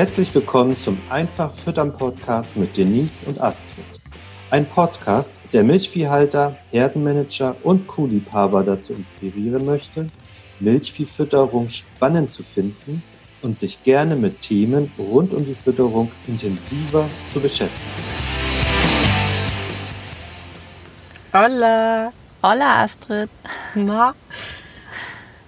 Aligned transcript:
Herzlich 0.00 0.34
willkommen 0.34 0.74
zum 0.78 0.98
Einfach 1.10 1.52
Füttern 1.52 1.92
Podcast 1.94 2.56
mit 2.56 2.74
Denise 2.74 3.22
und 3.26 3.38
Astrid. 3.38 3.84
Ein 4.50 4.64
Podcast, 4.64 5.38
der 5.52 5.62
Milchviehhalter, 5.62 6.56
Herdenmanager 6.70 7.54
und 7.64 7.86
Kuhliebhaber 7.86 8.64
dazu 8.64 8.94
inspirieren 8.94 9.66
möchte, 9.66 10.06
Milchviehfütterung 10.58 11.68
spannend 11.68 12.30
zu 12.30 12.42
finden 12.42 13.02
und 13.42 13.58
sich 13.58 13.82
gerne 13.82 14.16
mit 14.16 14.40
Themen 14.40 14.90
rund 14.98 15.34
um 15.34 15.44
die 15.44 15.54
Fütterung 15.54 16.10
intensiver 16.26 17.06
zu 17.26 17.38
beschäftigen. 17.38 17.90
Hola. 21.34 22.10
Hola 22.42 22.84
Astrid. 22.84 23.28
Na? 23.74 24.14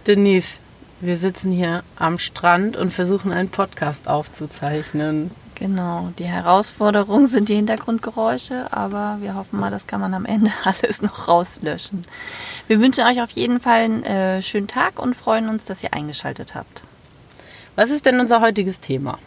Denise, 0.06 0.58
wir 1.02 1.16
sitzen 1.16 1.50
hier 1.50 1.82
am 1.96 2.16
Strand 2.18 2.76
und 2.76 2.92
versuchen 2.92 3.32
einen 3.32 3.48
Podcast 3.48 4.08
aufzuzeichnen. 4.08 5.32
Genau, 5.56 6.12
die 6.18 6.24
Herausforderung 6.24 7.26
sind 7.26 7.48
die 7.48 7.56
Hintergrundgeräusche, 7.56 8.72
aber 8.72 9.18
wir 9.20 9.34
hoffen 9.34 9.60
mal, 9.60 9.70
das 9.70 9.86
kann 9.86 10.00
man 10.00 10.14
am 10.14 10.24
Ende 10.24 10.50
alles 10.64 11.02
noch 11.02 11.28
rauslöschen. 11.28 12.02
Wir 12.68 12.80
wünschen 12.80 13.04
euch 13.04 13.20
auf 13.20 13.30
jeden 13.32 13.60
Fall 13.60 13.80
einen 13.80 14.04
äh, 14.04 14.42
schönen 14.42 14.68
Tag 14.68 14.98
und 14.98 15.14
freuen 15.14 15.48
uns, 15.48 15.64
dass 15.64 15.82
ihr 15.82 15.92
eingeschaltet 15.92 16.54
habt. 16.54 16.84
Was 17.74 17.90
ist 17.90 18.06
denn 18.06 18.20
unser 18.20 18.40
heutiges 18.40 18.80
Thema? 18.80 19.18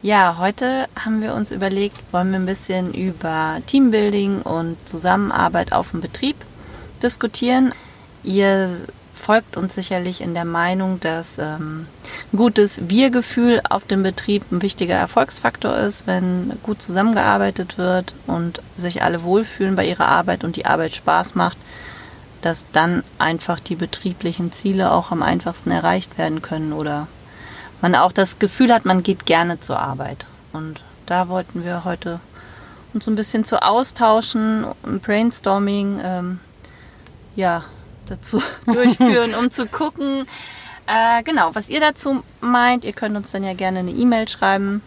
Ja, 0.00 0.38
heute 0.38 0.86
haben 1.04 1.22
wir 1.22 1.34
uns 1.34 1.50
überlegt, 1.50 1.98
wollen 2.12 2.30
wir 2.30 2.38
ein 2.38 2.46
bisschen 2.46 2.94
über 2.94 3.58
Teambuilding 3.66 4.42
und 4.42 4.76
Zusammenarbeit 4.88 5.72
auf 5.72 5.90
dem 5.90 6.00
Betrieb 6.00 6.36
diskutieren. 7.02 7.74
Ihr 8.22 8.86
folgt 9.18 9.56
uns 9.56 9.74
sicherlich 9.74 10.20
in 10.20 10.32
der 10.32 10.44
Meinung, 10.44 11.00
dass 11.00 11.38
ähm, 11.38 11.86
ein 12.32 12.36
gutes 12.36 12.88
Wir-Gefühl 12.88 13.60
auf 13.68 13.84
dem 13.84 14.02
Betrieb 14.02 14.50
ein 14.50 14.62
wichtiger 14.62 14.94
Erfolgsfaktor 14.94 15.76
ist, 15.76 16.06
wenn 16.06 16.52
gut 16.62 16.80
zusammengearbeitet 16.80 17.76
wird 17.76 18.14
und 18.26 18.62
sich 18.76 19.02
alle 19.02 19.22
wohlfühlen 19.22 19.76
bei 19.76 19.86
ihrer 19.86 20.06
Arbeit 20.06 20.44
und 20.44 20.56
die 20.56 20.66
Arbeit 20.66 20.94
Spaß 20.94 21.34
macht, 21.34 21.58
dass 22.42 22.64
dann 22.72 23.02
einfach 23.18 23.60
die 23.60 23.76
betrieblichen 23.76 24.52
Ziele 24.52 24.92
auch 24.92 25.10
am 25.10 25.22
einfachsten 25.22 25.70
erreicht 25.70 26.16
werden 26.16 26.40
können 26.40 26.72
oder 26.72 27.08
man 27.80 27.94
auch 27.94 28.12
das 28.12 28.38
Gefühl 28.38 28.72
hat, 28.72 28.84
man 28.84 29.02
geht 29.02 29.26
gerne 29.26 29.60
zur 29.60 29.78
Arbeit. 29.78 30.26
Und 30.52 30.80
da 31.06 31.28
wollten 31.28 31.64
wir 31.64 31.84
heute 31.84 32.20
uns 32.94 33.04
so 33.04 33.10
ein 33.10 33.16
bisschen 33.16 33.44
zu 33.44 33.62
austauschen, 33.62 34.66
ein 34.84 35.00
Brainstorming, 35.00 36.00
ähm, 36.02 36.40
ja, 37.36 37.64
dazu 38.10 38.42
durchführen, 38.66 39.34
um 39.34 39.50
zu 39.50 39.66
gucken, 39.66 40.26
äh, 40.86 41.22
genau, 41.22 41.54
was 41.54 41.68
ihr 41.68 41.80
dazu 41.80 42.22
meint. 42.40 42.84
Ihr 42.84 42.92
könnt 42.92 43.16
uns 43.16 43.30
dann 43.30 43.44
ja 43.44 43.54
gerne 43.54 43.80
eine 43.80 43.90
E-Mail 43.90 44.28
schreiben, 44.28 44.82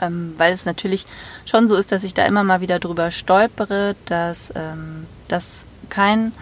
ähm, 0.00 0.34
weil 0.36 0.52
es 0.52 0.66
natürlich 0.66 1.06
schon 1.44 1.68
so 1.68 1.74
ist, 1.74 1.92
dass 1.92 2.04
ich 2.04 2.14
da 2.14 2.24
immer 2.26 2.44
mal 2.44 2.60
wieder 2.60 2.78
drüber 2.78 3.10
stolpere, 3.10 3.96
dass 4.04 4.52
ähm, 4.54 5.06
das 5.28 5.64
kein 5.88 6.32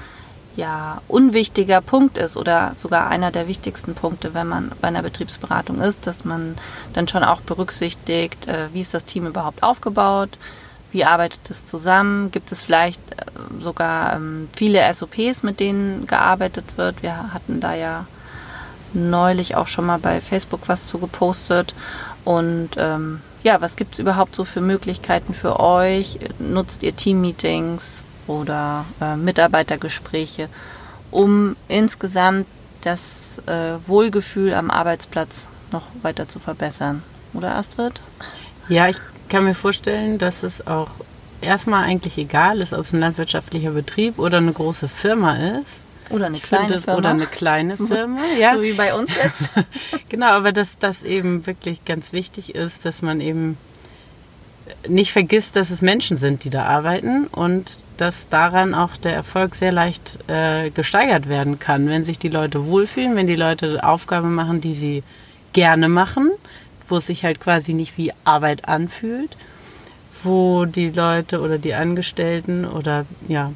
ja, 0.57 1.01
unwichtiger 1.09 1.81
Punkt 1.81 2.17
ist 2.19 2.37
oder 2.37 2.73
sogar 2.77 3.09
einer 3.09 3.31
der 3.31 3.49
wichtigsten 3.49 3.95
Punkte, 3.95 4.35
wenn 4.35 4.47
man 4.47 4.73
bei 4.81 4.89
einer 4.89 5.03
Betriebsberatung 5.03 5.81
ist, 5.81 6.07
dass 6.07 6.25
man 6.25 6.57
dann 6.93 7.09
schon 7.09 7.25
auch 7.25 7.41
berücksichtigt, 7.41 8.47
äh, 8.47 8.73
wie 8.73 8.81
ist 8.81 8.95
das 8.95 9.05
Team 9.05 9.27
überhaupt 9.27 9.63
aufgebaut, 9.63 10.31
wie 10.95 11.05
arbeitet 11.05 11.51
es 11.51 11.65
zusammen? 11.67 12.31
Gibt 12.31 12.53
es 12.53 12.63
vielleicht 12.63 13.01
äh, 13.11 13.25
sogar 13.61 14.15
ähm, 14.15 14.49
viele 14.57 14.95
SOPs, 14.95 15.43
mit 15.43 15.59
denen 15.59 16.07
gearbeitet 16.07 16.65
wird? 16.77 17.03
Wir 17.03 17.35
hatten 17.35 17.59
da 17.59 17.75
ja 17.75 18.07
neulich 18.93 19.57
auch 19.57 19.67
schon 19.67 19.87
mal 19.87 19.99
bei 19.99 20.21
Facebook 20.21 20.69
was 20.69 20.87
zu 20.87 20.99
gepostet. 20.99 21.75
Und 22.25 22.71
ähm, 22.77 23.21
ja, 23.43 23.61
was 23.61 23.75
gibt 23.75 23.95
es 23.95 23.99
überhaupt 23.99 24.37
so 24.37 24.45
für 24.45 24.61
Möglichkeiten 24.61 25.35
für 25.35 25.59
euch? 25.59 26.21
Nutzt 26.39 26.85
ihr 26.85 26.95
Teammeetings 26.95 28.05
oder 28.29 28.85
äh, 29.01 29.17
Mitarbeitergespräche, 29.17 30.49
um 31.11 31.57
insgesamt 31.67 32.47
das 32.83 33.41
äh, 33.47 33.79
Wohlgefühl 33.85 34.55
am 34.55 34.71
Arbeitsplatz 34.71 35.49
noch 35.73 35.89
weiter 36.03 36.29
zu 36.29 36.39
verbessern? 36.39 37.03
Oder 37.33 37.57
Astrid? 37.57 38.01
Ja, 38.69 38.89
ich 38.89 38.99
kann 39.29 39.45
mir 39.45 39.55
vorstellen, 39.55 40.19
dass 40.19 40.43
es 40.43 40.67
auch 40.67 40.91
erstmal 41.41 41.85
eigentlich 41.85 42.19
egal 42.19 42.61
ist, 42.61 42.73
ob 42.73 42.87
es 42.87 42.93
ein 42.93 43.01
landwirtschaftlicher 43.01 43.71
Betrieb 43.71 44.19
oder 44.19 44.39
eine 44.39 44.53
große 44.53 44.89
Firma 44.89 45.37
ist. 45.37 45.81
Oder 46.11 46.27
eine 46.27 46.37
ich 46.37 46.43
kleine 46.43 46.67
finde, 46.67 46.83
Firma. 46.83 46.99
Oder 46.99 47.09
eine 47.11 47.27
kleine 47.27 47.77
Firma, 47.77 48.21
ja. 48.39 48.55
so 48.55 48.63
wie 48.63 48.73
bei 48.73 48.95
uns 48.95 49.11
jetzt. 49.15 49.49
genau, 50.09 50.27
aber 50.27 50.53
dass 50.53 50.79
das 50.79 51.03
eben 51.03 51.47
wirklich 51.47 51.85
ganz 51.85 52.13
wichtig 52.13 52.55
ist, 52.55 52.85
dass 52.85 53.03
man 53.03 53.21
eben 53.21 53.57
nicht 54.89 55.13
vergisst, 55.13 55.57
dass 55.57 55.71
es 55.71 55.83
Menschen 55.83 56.17
sind, 56.17 56.45
die 56.45 56.51
da 56.51 56.65
arbeiten 56.65 57.27
und 57.27 57.79
dass 57.97 58.29
daran 58.29 58.75
auch 58.75 58.97
der 58.97 59.15
Erfolg 59.15 59.55
sehr 59.55 59.73
leicht 59.73 60.19
äh, 60.27 60.71
gesteigert 60.71 61.29
werden 61.29 61.59
kann, 61.59 61.89
wenn 61.89 62.05
sich 62.05 62.19
die 62.19 62.29
Leute 62.29 62.67
wohlfühlen, 62.67 63.15
wenn 63.15 63.27
die 63.27 63.37
Leute 63.37 63.87
Aufgaben 63.87 64.35
machen, 64.35 64.61
die 64.61 64.75
sie 64.75 65.03
gerne 65.53 65.89
machen 65.89 66.33
wo 66.89 66.97
es 66.97 67.07
sich 67.07 67.25
halt 67.25 67.41
quasi 67.41 67.75
nicht 67.75 67.97
wie 67.99 68.13
Arbeit 68.25 68.69
anfühlt, 68.69 69.37
wo 70.23 70.65
die 70.65 70.91
Leute 70.91 71.41
oder 71.41 71.59
die 71.59 71.75
Angestellten 71.75 72.65
oder 72.65 73.07
ja 73.29 73.53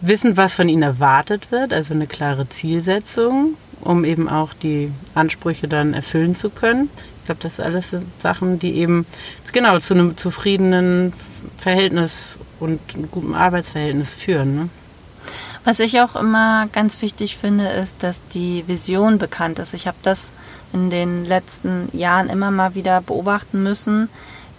wissen, 0.00 0.36
was 0.36 0.54
von 0.54 0.68
ihnen 0.68 0.82
erwartet 0.82 1.50
wird, 1.50 1.72
also 1.72 1.94
eine 1.94 2.06
klare 2.06 2.48
Zielsetzung, 2.48 3.54
um 3.80 4.04
eben 4.04 4.28
auch 4.28 4.54
die 4.54 4.90
Ansprüche 5.14 5.68
dann 5.68 5.94
erfüllen 5.94 6.34
zu 6.34 6.50
können. 6.50 6.90
Ich 7.20 7.26
glaube, 7.26 7.42
das 7.42 7.60
alles 7.60 7.90
sind 7.90 8.06
Sachen, 8.20 8.58
die 8.58 8.76
eben 8.76 9.06
genau 9.52 9.78
zu 9.78 9.94
einem 9.94 10.16
zufriedenen 10.16 11.12
Verhältnis 11.56 12.38
und 12.58 12.80
einem 12.94 13.10
guten 13.10 13.34
Arbeitsverhältnis 13.34 14.12
führen. 14.12 14.56
Ne? 14.56 14.68
Was 15.64 15.78
ich 15.78 16.00
auch 16.00 16.16
immer 16.16 16.68
ganz 16.72 17.02
wichtig 17.02 17.36
finde, 17.36 17.68
ist, 17.68 18.02
dass 18.02 18.26
die 18.28 18.66
Vision 18.66 19.18
bekannt 19.18 19.58
ist. 19.58 19.74
Ich 19.74 19.86
habe 19.86 19.98
das 20.02 20.32
in 20.72 20.88
den 20.88 21.24
letzten 21.24 21.94
Jahren 21.96 22.30
immer 22.30 22.50
mal 22.50 22.74
wieder 22.74 23.00
beobachten 23.02 23.62
müssen, 23.62 24.08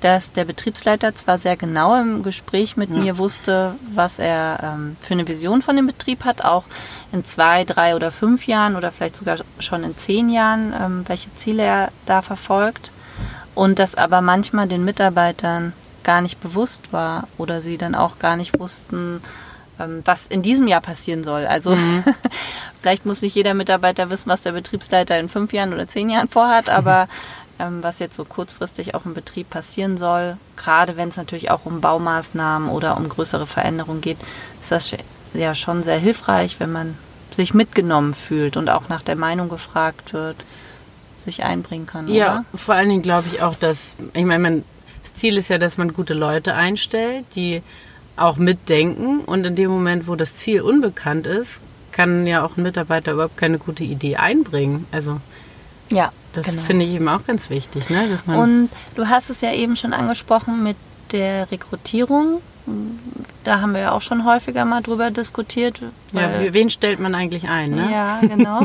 dass 0.01 0.31
der 0.31 0.45
Betriebsleiter 0.45 1.13
zwar 1.13 1.37
sehr 1.37 1.55
genau 1.55 1.99
im 1.99 2.23
Gespräch 2.23 2.75
mit 2.75 2.89
ja. 2.89 2.97
mir 2.97 3.17
wusste, 3.17 3.75
was 3.93 4.19
er 4.19 4.59
ähm, 4.63 4.95
für 4.99 5.13
eine 5.13 5.27
Vision 5.27 5.61
von 5.61 5.75
dem 5.75 5.87
Betrieb 5.87 6.25
hat, 6.25 6.43
auch 6.43 6.65
in 7.11 7.23
zwei, 7.23 7.63
drei 7.63 7.95
oder 7.95 8.11
fünf 8.11 8.47
Jahren 8.47 8.75
oder 8.75 8.91
vielleicht 8.91 9.15
sogar 9.15 9.37
schon 9.59 9.83
in 9.83 9.97
zehn 9.97 10.29
Jahren, 10.29 10.73
ähm, 10.79 11.03
welche 11.07 11.33
Ziele 11.35 11.63
er 11.63 11.89
da 12.05 12.21
verfolgt. 12.21 12.91
Und 13.53 13.79
dass 13.79 13.95
aber 13.95 14.21
manchmal 14.21 14.67
den 14.67 14.85
Mitarbeitern 14.85 15.73
gar 16.03 16.21
nicht 16.21 16.41
bewusst 16.41 16.93
war 16.93 17.27
oder 17.37 17.61
sie 17.61 17.77
dann 17.77 17.93
auch 17.95 18.17
gar 18.17 18.37
nicht 18.37 18.59
wussten, 18.59 19.21
was 20.05 20.27
in 20.27 20.41
diesem 20.41 20.67
Jahr 20.67 20.81
passieren 20.81 21.23
soll. 21.23 21.45
Also 21.45 21.75
mhm. 21.75 22.03
vielleicht 22.81 23.05
muss 23.05 23.21
nicht 23.21 23.35
jeder 23.35 23.53
Mitarbeiter 23.53 24.09
wissen, 24.09 24.29
was 24.29 24.43
der 24.43 24.51
Betriebsleiter 24.51 25.19
in 25.19 25.29
fünf 25.29 25.53
Jahren 25.53 25.73
oder 25.73 25.87
zehn 25.87 26.09
Jahren 26.09 26.27
vorhat, 26.27 26.67
mhm. 26.67 26.73
aber 26.73 27.07
ähm, 27.59 27.83
was 27.83 27.99
jetzt 27.99 28.15
so 28.15 28.25
kurzfristig 28.25 28.95
auch 28.95 29.05
im 29.05 29.13
Betrieb 29.13 29.49
passieren 29.49 29.97
soll, 29.97 30.37
gerade 30.57 30.97
wenn 30.97 31.09
es 31.09 31.17
natürlich 31.17 31.51
auch 31.51 31.65
um 31.65 31.81
Baumaßnahmen 31.81 32.69
oder 32.69 32.97
um 32.97 33.07
größere 33.07 33.45
Veränderungen 33.45 34.01
geht, 34.01 34.17
ist 34.61 34.71
das 34.71 34.95
ja 35.33 35.55
schon 35.55 35.83
sehr 35.83 35.99
hilfreich, 35.99 36.59
wenn 36.59 36.71
man 36.71 36.97
sich 37.29 37.53
mitgenommen 37.53 38.13
fühlt 38.13 38.57
und 38.57 38.69
auch 38.69 38.89
nach 38.89 39.01
der 39.01 39.15
Meinung 39.15 39.49
gefragt 39.49 40.13
wird, 40.13 40.37
sich 41.15 41.43
einbringen 41.43 41.85
kann. 41.85 42.07
Ja, 42.07 42.33
oder? 42.33 42.45
vor 42.55 42.75
allen 42.75 42.89
Dingen 42.89 43.01
glaube 43.01 43.27
ich 43.31 43.41
auch, 43.41 43.55
dass, 43.55 43.95
ich 44.13 44.25
meine, 44.25 44.63
das 45.03 45.13
Ziel 45.13 45.37
ist 45.37 45.49
ja, 45.49 45.57
dass 45.57 45.77
man 45.77 45.93
gute 45.93 46.13
Leute 46.13 46.55
einstellt, 46.55 47.25
die 47.35 47.61
auch 48.23 48.37
mitdenken. 48.37 49.19
Und 49.21 49.45
in 49.45 49.55
dem 49.55 49.69
Moment, 49.69 50.07
wo 50.07 50.15
das 50.15 50.37
Ziel 50.37 50.61
unbekannt 50.61 51.27
ist, 51.27 51.61
kann 51.91 52.25
ja 52.25 52.43
auch 52.43 52.57
ein 52.57 52.63
Mitarbeiter 52.63 53.13
überhaupt 53.13 53.37
keine 53.37 53.57
gute 53.57 53.83
Idee 53.83 54.15
einbringen. 54.15 54.85
Also 54.91 55.19
ja, 55.89 56.11
das 56.33 56.47
genau. 56.47 56.61
finde 56.61 56.85
ich 56.85 56.95
eben 56.95 57.07
auch 57.07 57.25
ganz 57.25 57.49
wichtig. 57.49 57.89
Ne? 57.89 58.07
Dass 58.09 58.25
man 58.25 58.39
Und 58.39 58.69
du 58.95 59.07
hast 59.07 59.29
es 59.29 59.41
ja 59.41 59.53
eben 59.53 59.75
schon 59.75 59.93
angesprochen 59.93 60.63
mit 60.63 60.77
der 61.11 61.51
Rekrutierung. 61.51 62.41
Da 63.43 63.59
haben 63.59 63.73
wir 63.73 63.81
ja 63.81 63.91
auch 63.91 64.01
schon 64.01 64.23
häufiger 64.23 64.65
mal 64.65 64.81
drüber 64.81 65.11
diskutiert. 65.11 65.81
Ja, 66.13 66.53
wen 66.53 66.69
stellt 66.69 66.99
man 66.99 67.15
eigentlich 67.15 67.49
ein? 67.49 67.71
Ne? 67.71 67.89
Ja, 67.91 68.21
genau. 68.21 68.59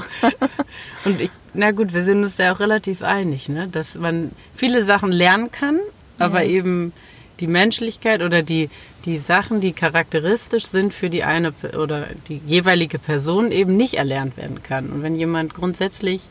Und 1.04 1.20
ich, 1.20 1.30
na 1.54 1.72
gut, 1.72 1.94
wir 1.94 2.04
sind 2.04 2.22
uns 2.22 2.36
da 2.36 2.52
auch 2.52 2.60
relativ 2.60 3.02
einig, 3.02 3.48
ne? 3.48 3.68
dass 3.68 3.94
man 3.94 4.32
viele 4.54 4.84
Sachen 4.84 5.10
lernen 5.10 5.50
kann, 5.50 5.80
aber 6.18 6.42
ja. 6.42 6.50
eben 6.50 6.92
die 7.40 7.46
Menschlichkeit 7.46 8.22
oder 8.22 8.42
die, 8.42 8.70
die 9.04 9.18
Sachen, 9.18 9.60
die 9.60 9.72
charakteristisch 9.72 10.66
sind 10.66 10.94
für 10.94 11.10
die 11.10 11.22
eine 11.22 11.52
oder 11.78 12.06
die 12.28 12.40
jeweilige 12.46 12.98
Person 12.98 13.52
eben 13.52 13.76
nicht 13.76 13.94
erlernt 13.94 14.36
werden 14.36 14.62
kann. 14.62 14.90
Und 14.90 15.02
wenn 15.02 15.16
jemand 15.16 15.54
grundsätzlich 15.54 16.22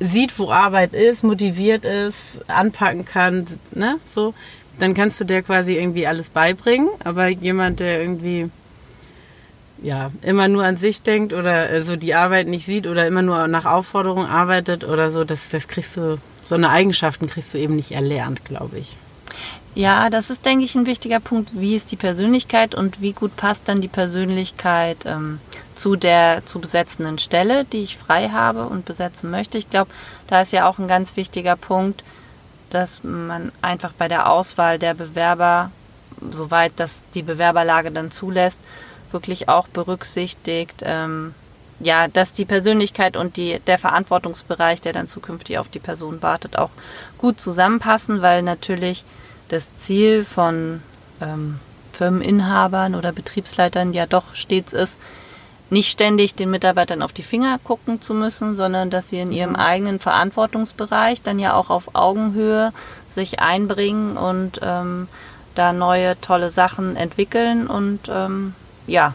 sieht, 0.00 0.38
wo 0.38 0.50
Arbeit 0.50 0.92
ist, 0.92 1.24
motiviert 1.24 1.84
ist, 1.84 2.40
anpacken 2.48 3.04
kann, 3.04 3.46
ne, 3.72 3.96
so, 4.06 4.34
dann 4.78 4.94
kannst 4.94 5.20
du 5.20 5.24
der 5.24 5.42
quasi 5.42 5.74
irgendwie 5.74 6.06
alles 6.06 6.30
beibringen. 6.30 6.88
Aber 7.02 7.28
jemand, 7.28 7.80
der 7.80 8.00
irgendwie 8.00 8.50
ja, 9.82 10.10
immer 10.22 10.48
nur 10.48 10.64
an 10.64 10.76
sich 10.76 11.02
denkt 11.02 11.32
oder 11.32 11.70
äh, 11.70 11.82
so 11.82 11.96
die 11.96 12.14
Arbeit 12.14 12.48
nicht 12.48 12.66
sieht 12.66 12.86
oder 12.86 13.06
immer 13.06 13.22
nur 13.22 13.46
nach 13.48 13.64
Aufforderung 13.64 14.26
arbeitet 14.26 14.84
oder 14.84 15.10
so, 15.10 15.24
das, 15.24 15.50
das 15.50 15.68
kriegst 15.68 15.96
du, 15.96 16.18
so 16.44 16.54
eine 16.54 16.70
Eigenschaften 16.70 17.26
kriegst 17.26 17.54
du 17.54 17.58
eben 17.58 17.76
nicht 17.76 17.92
erlernt, 17.92 18.44
glaube 18.44 18.78
ich. 18.78 18.96
Ja, 19.78 20.10
das 20.10 20.28
ist, 20.28 20.44
denke 20.44 20.64
ich, 20.64 20.74
ein 20.74 20.86
wichtiger 20.86 21.20
Punkt. 21.20 21.50
Wie 21.52 21.76
ist 21.76 21.92
die 21.92 21.96
Persönlichkeit 21.96 22.74
und 22.74 23.00
wie 23.00 23.12
gut 23.12 23.36
passt 23.36 23.68
dann 23.68 23.80
die 23.80 23.86
Persönlichkeit 23.86 25.06
ähm, 25.06 25.38
zu 25.76 25.94
der 25.94 26.44
zu 26.46 26.58
besetzenden 26.58 27.18
Stelle, 27.18 27.64
die 27.64 27.82
ich 27.82 27.96
frei 27.96 28.30
habe 28.30 28.64
und 28.64 28.86
besetzen 28.86 29.30
möchte? 29.30 29.56
Ich 29.56 29.70
glaube, 29.70 29.92
da 30.26 30.40
ist 30.40 30.52
ja 30.52 30.68
auch 30.68 30.80
ein 30.80 30.88
ganz 30.88 31.16
wichtiger 31.16 31.54
Punkt, 31.54 32.02
dass 32.70 33.04
man 33.04 33.52
einfach 33.62 33.92
bei 33.92 34.08
der 34.08 34.28
Auswahl 34.28 34.80
der 34.80 34.94
Bewerber, 34.94 35.70
soweit 36.28 36.72
das 36.74 37.02
die 37.14 37.22
Bewerberlage 37.22 37.92
dann 37.92 38.10
zulässt, 38.10 38.58
wirklich 39.12 39.48
auch 39.48 39.68
berücksichtigt, 39.68 40.82
ähm, 40.82 41.36
ja, 41.78 42.08
dass 42.08 42.32
die 42.32 42.46
Persönlichkeit 42.46 43.16
und 43.16 43.36
die, 43.36 43.60
der 43.68 43.78
Verantwortungsbereich, 43.78 44.80
der 44.80 44.92
dann 44.92 45.06
zukünftig 45.06 45.56
auf 45.56 45.68
die 45.68 45.78
Person 45.78 46.20
wartet, 46.20 46.58
auch 46.58 46.70
gut 47.16 47.40
zusammenpassen, 47.40 48.22
weil 48.22 48.42
natürlich 48.42 49.04
das 49.48 49.76
Ziel 49.78 50.24
von 50.24 50.82
ähm, 51.20 51.58
Firmeninhabern 51.92 52.94
oder 52.94 53.12
Betriebsleitern 53.12 53.92
ja 53.92 54.06
doch 54.06 54.34
stets 54.34 54.72
ist, 54.72 54.98
nicht 55.70 55.90
ständig 55.90 56.34
den 56.34 56.50
Mitarbeitern 56.50 57.02
auf 57.02 57.12
die 57.12 57.22
Finger 57.22 57.58
gucken 57.62 58.00
zu 58.00 58.14
müssen, 58.14 58.54
sondern 58.54 58.88
dass 58.88 59.08
sie 59.08 59.18
in 59.18 59.32
ihrem 59.32 59.54
eigenen 59.54 59.98
Verantwortungsbereich 59.98 61.20
dann 61.22 61.38
ja 61.38 61.54
auch 61.54 61.68
auf 61.70 61.94
Augenhöhe 61.94 62.72
sich 63.06 63.40
einbringen 63.40 64.16
und 64.16 64.60
ähm, 64.62 65.08
da 65.54 65.72
neue 65.72 66.18
tolle 66.20 66.50
Sachen 66.50 66.96
entwickeln 66.96 67.66
und 67.66 68.08
ähm, 68.08 68.54
ja, 68.86 69.14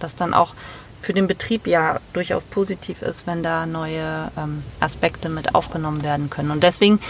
das 0.00 0.16
dann 0.16 0.34
auch 0.34 0.54
für 1.02 1.12
den 1.12 1.26
Betrieb 1.26 1.66
ja 1.66 2.00
durchaus 2.12 2.44
positiv 2.44 3.02
ist, 3.02 3.26
wenn 3.26 3.42
da 3.42 3.66
neue 3.66 4.30
ähm, 4.36 4.62
Aspekte 4.80 5.28
mit 5.28 5.54
aufgenommen 5.54 6.02
werden 6.02 6.30
können. 6.30 6.50
Und 6.50 6.62
deswegen 6.62 7.00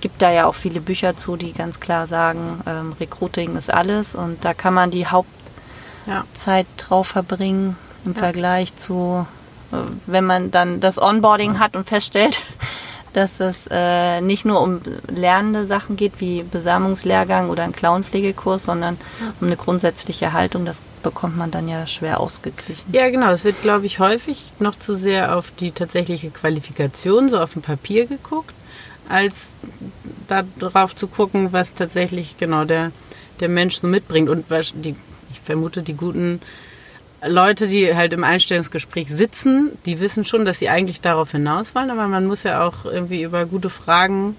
gibt 0.00 0.22
da 0.22 0.30
ja 0.30 0.46
auch 0.46 0.54
viele 0.54 0.80
Bücher 0.80 1.16
zu, 1.16 1.36
die 1.36 1.52
ganz 1.52 1.80
klar 1.80 2.06
sagen, 2.06 2.60
ähm, 2.66 2.94
Recruiting 2.98 3.56
ist 3.56 3.72
alles 3.72 4.14
und 4.14 4.44
da 4.44 4.54
kann 4.54 4.74
man 4.74 4.90
die 4.90 5.06
Hauptzeit 5.06 6.66
ja. 6.66 6.76
drauf 6.76 7.08
verbringen 7.08 7.76
im 8.04 8.12
ja. 8.12 8.18
Vergleich 8.18 8.76
zu, 8.76 9.26
äh, 9.72 9.76
wenn 10.06 10.24
man 10.24 10.50
dann 10.50 10.80
das 10.80 11.00
Onboarding 11.00 11.58
hat 11.58 11.76
und 11.76 11.86
feststellt, 11.86 12.40
dass 13.12 13.40
es 13.40 13.66
äh, 13.70 14.20
nicht 14.20 14.44
nur 14.44 14.60
um 14.60 14.80
lernende 15.08 15.66
Sachen 15.66 15.96
geht, 15.96 16.20
wie 16.20 16.44
Besamungslehrgang 16.44 17.50
oder 17.50 17.64
ein 17.64 17.72
Clownpflegekurs, 17.72 18.64
sondern 18.64 18.98
um 19.40 19.48
eine 19.48 19.56
grundsätzliche 19.56 20.32
Haltung. 20.32 20.64
Das 20.64 20.82
bekommt 21.02 21.36
man 21.36 21.50
dann 21.50 21.66
ja 21.66 21.88
schwer 21.88 22.20
ausgeglichen. 22.20 22.92
Ja, 22.92 23.10
genau. 23.10 23.32
Es 23.32 23.44
wird, 23.44 23.62
glaube 23.62 23.86
ich, 23.86 23.98
häufig 23.98 24.52
noch 24.60 24.76
zu 24.76 24.94
sehr 24.94 25.36
auf 25.36 25.50
die 25.58 25.72
tatsächliche 25.72 26.30
Qualifikation, 26.30 27.28
so 27.28 27.38
auf 27.38 27.54
dem 27.54 27.62
Papier 27.62 28.06
geguckt, 28.06 28.54
als 29.10 29.48
darauf 30.58 30.94
zu 30.94 31.08
gucken, 31.08 31.52
was 31.52 31.74
tatsächlich 31.74 32.38
genau 32.38 32.64
der, 32.64 32.92
der 33.40 33.48
Mensch 33.48 33.76
so 33.76 33.86
mitbringt. 33.86 34.28
Und 34.28 34.46
die, 34.76 34.94
ich 35.30 35.40
vermute, 35.40 35.82
die 35.82 35.94
guten 35.94 36.40
Leute, 37.26 37.66
die 37.66 37.94
halt 37.94 38.12
im 38.12 38.24
Einstellungsgespräch 38.24 39.08
sitzen, 39.08 39.72
die 39.84 40.00
wissen 40.00 40.24
schon, 40.24 40.44
dass 40.44 40.58
sie 40.58 40.68
eigentlich 40.68 41.00
darauf 41.00 41.32
hinaus 41.32 41.74
wollen, 41.74 41.90
aber 41.90 42.08
man 42.08 42.26
muss 42.26 42.44
ja 42.44 42.66
auch 42.66 42.86
irgendwie 42.86 43.22
über 43.22 43.44
gute 43.44 43.68
Fragen 43.68 44.36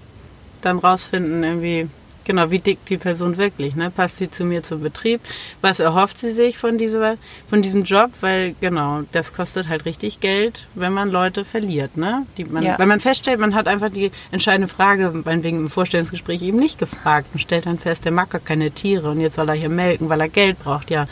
dann 0.62 0.78
rausfinden, 0.78 1.44
irgendwie, 1.44 1.88
Genau, 2.24 2.50
wie 2.50 2.58
dick 2.58 2.84
die 2.86 2.96
Person 2.96 3.36
wirklich, 3.36 3.74
ne? 3.74 3.90
Passt 3.90 4.18
sie 4.18 4.30
zu 4.30 4.44
mir 4.44 4.62
zum 4.62 4.82
Betrieb? 4.82 5.20
Was 5.60 5.80
erhofft 5.80 6.18
sie 6.18 6.32
sich 6.32 6.58
von, 6.58 6.78
dieser, 6.78 7.16
von 7.48 7.62
diesem 7.62 7.82
Job? 7.82 8.10
Weil, 8.20 8.54
genau, 8.60 9.02
das 9.12 9.34
kostet 9.34 9.68
halt 9.68 9.84
richtig 9.84 10.20
Geld, 10.20 10.66
wenn 10.74 10.92
man 10.92 11.10
Leute 11.10 11.44
verliert, 11.44 11.96
ne? 11.96 12.26
Die 12.36 12.44
man, 12.44 12.62
ja. 12.62 12.78
Weil 12.78 12.86
man 12.86 13.00
feststellt, 13.00 13.40
man 13.40 13.54
hat 13.54 13.66
einfach 13.66 13.90
die 13.90 14.10
entscheidende 14.30 14.68
Frage, 14.68 15.12
meinetwegen 15.24 15.58
im 15.58 15.70
Vorstellungsgespräch 15.70 16.42
eben 16.42 16.58
nicht 16.58 16.78
gefragt 16.78 17.28
und 17.32 17.40
stellt 17.40 17.66
dann 17.66 17.78
fest, 17.78 18.04
der 18.04 18.12
mag 18.12 18.30
gar 18.30 18.40
keine 18.40 18.70
Tiere 18.70 19.10
und 19.10 19.20
jetzt 19.20 19.36
soll 19.36 19.48
er 19.48 19.54
hier 19.54 19.68
melken, 19.68 20.08
weil 20.08 20.20
er 20.20 20.28
Geld 20.28 20.58
braucht. 20.58 20.90
Ja, 20.90 21.06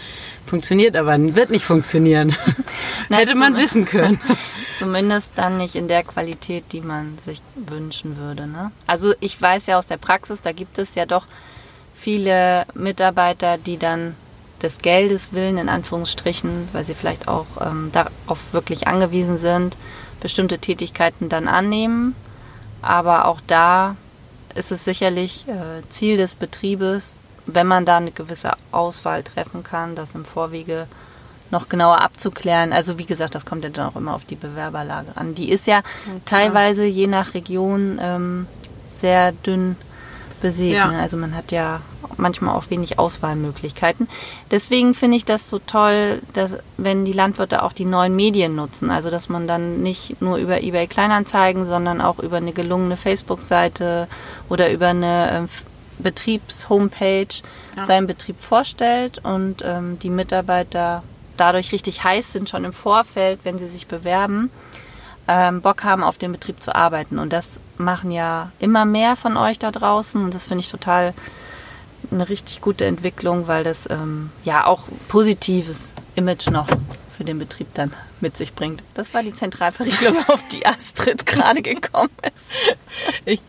funktioniert 0.50 0.97
aber, 0.97 1.17
wird 1.35 1.50
nicht 1.50 1.64
funktionieren. 1.64 2.37
Na, 3.08 3.17
Hätte 3.19 3.37
man 3.37 3.56
wissen 3.56 3.85
können. 3.85 4.20
Zumindest 4.79 5.32
dann 5.37 5.56
nicht 5.56 5.76
in 5.76 5.88
der 5.88 6.02
Qualität, 6.02 6.64
die 6.73 6.81
man 6.81 7.17
sich 7.19 7.41
wünschen 7.55 8.17
würde. 8.19 8.47
Ne? 8.47 8.73
Also 8.87 9.14
ich 9.20 9.41
weiß 9.41 9.67
ja 9.67 9.79
aus 9.79 9.87
der 9.87 9.97
Praxis, 9.97 10.43
da 10.43 10.52
gibt 10.52 10.79
es 10.79 10.94
ja 10.94 11.06
doch 11.06 11.26
viele 11.94 12.67
Mitarbeiter, 12.75 13.58
die 13.58 13.79
dann 13.79 14.17
des 14.61 14.79
Geldes 14.79 15.32
willen, 15.32 15.56
in 15.56 15.69
Anführungsstrichen, 15.69 16.69
weil 16.73 16.85
sie 16.85 16.94
vielleicht 16.94 17.29
auch 17.29 17.46
ähm, 17.61 17.91
darauf 17.93 18.53
wirklich 18.53 18.88
angewiesen 18.88 19.38
sind, 19.38 19.76
bestimmte 20.20 20.58
Tätigkeiten 20.58 21.29
dann 21.29 21.49
annehmen. 21.49 22.14
Aber 22.82 23.26
auch 23.26 23.41
da 23.46 23.96
ist 24.55 24.73
es 24.73 24.85
sicherlich 24.85 25.46
äh, 25.46 25.88
Ziel 25.88 26.17
des 26.17 26.35
Betriebes, 26.35 27.17
wenn 27.55 27.67
man 27.67 27.85
da 27.85 27.99
eine 27.99 28.12
gewisse 28.12 28.52
Auswahl 28.73 29.23
treffen 29.23 29.62
kann, 29.62 29.94
das 29.94 30.14
im 30.14 30.25
Vorwege 30.25 30.87
noch 31.50 31.69
genauer 31.69 32.00
abzuklären. 32.00 32.73
Also 32.73 32.99
wie 32.99 33.06
gesagt, 33.06 33.35
das 33.35 33.47
kommt 33.47 33.64
ja 33.64 33.70
dann 33.70 33.88
auch 33.88 33.97
immer 33.97 34.14
auf 34.14 34.25
die 34.25 34.37
Bewerberlage 34.37 35.17
an. 35.17 35.35
Die 35.35 35.50
ist 35.50 35.67
ja, 35.67 35.79
ja 35.79 35.82
teilweise 36.25 36.85
je 36.85 37.06
nach 37.06 37.35
Region 37.35 37.99
ähm, 38.00 38.47
sehr 38.88 39.32
dünn 39.32 39.76
besät. 40.41 40.75
Ja. 40.75 40.88
Ne? 40.88 40.99
Also 40.99 41.17
man 41.17 41.35
hat 41.35 41.52
ja 41.52 41.81
manchmal 42.17 42.55
auch 42.55 42.70
wenig 42.70 42.99
Auswahlmöglichkeiten. 42.99 44.08
Deswegen 44.50 44.94
finde 44.94 45.17
ich 45.17 45.25
das 45.25 45.49
so 45.49 45.58
toll, 45.58 46.23
dass 46.32 46.56
wenn 46.76 47.05
die 47.05 47.12
Landwirte 47.12 47.62
auch 47.62 47.73
die 47.73 47.85
neuen 47.85 48.14
Medien 48.14 48.55
nutzen. 48.55 48.91
Also 48.91 49.11
dass 49.11 49.29
man 49.29 49.46
dann 49.46 49.82
nicht 49.82 50.20
nur 50.20 50.37
über 50.37 50.62
eBay 50.62 50.87
Kleinanzeigen, 50.87 51.64
sondern 51.64 52.00
auch 52.00 52.19
über 52.19 52.38
eine 52.38 52.53
gelungene 52.53 52.96
Facebook-Seite 52.96 54.08
oder 54.49 54.70
über 54.70 54.88
eine 54.88 55.49
äh, 55.49 55.69
Betriebs-Homepage 56.02 57.26
ja. 57.76 57.85
seinen 57.85 58.06
Betrieb 58.06 58.38
vorstellt 58.41 59.20
und 59.25 59.62
ähm, 59.64 59.99
die 59.99 60.11
Mitarbeiter 60.11 61.02
dadurch 61.37 61.73
richtig 61.73 62.05
heiß 62.05 62.32
sind, 62.32 62.49
schon 62.49 62.64
im 62.64 62.73
Vorfeld, 62.73 63.41
wenn 63.44 63.58
sie 63.58 63.69
sich 63.69 63.87
bewerben, 63.87 64.50
ähm, 65.26 65.62
Bock 65.62 65.85
haben, 65.85 66.02
auf 66.02 66.19
dem 66.19 66.32
Betrieb 66.32 66.62
zu 66.62 66.75
arbeiten. 66.75 67.19
Und 67.19 67.32
das 67.32 67.61
machen 67.79 68.11
ja 68.11 68.52
immer 68.58 68.85
mehr 68.85 69.17
von 69.17 69.37
euch 69.37 69.58
da 69.58 69.70
draußen 69.70 70.23
und 70.23 70.35
das 70.35 70.47
finde 70.47 70.62
ich 70.62 70.70
total 70.70 71.14
eine 72.11 72.29
richtig 72.29 72.61
gute 72.61 72.87
Entwicklung, 72.87 73.46
weil 73.46 73.64
das 73.64 73.88
ähm, 73.91 74.31
ja 74.44 74.67
auch 74.67 74.85
positives 75.08 75.93
Image 76.14 76.49
noch 76.50 76.67
für 77.17 77.25
den 77.25 77.38
Betrieb 77.38 77.69
dann 77.75 77.93
mit 78.20 78.36
sich 78.36 78.55
bringt. 78.55 78.82
Das 78.94 79.15
war 79.15 79.22
die 79.22 79.34
Zentralverriegelung, 79.34 80.17
auf 80.29 80.43
die 80.48 80.65
Astrid 80.67 81.27
gerade 81.27 81.63
gekommen 81.63 82.10
ist. 82.34 82.53
Ich 83.25 83.41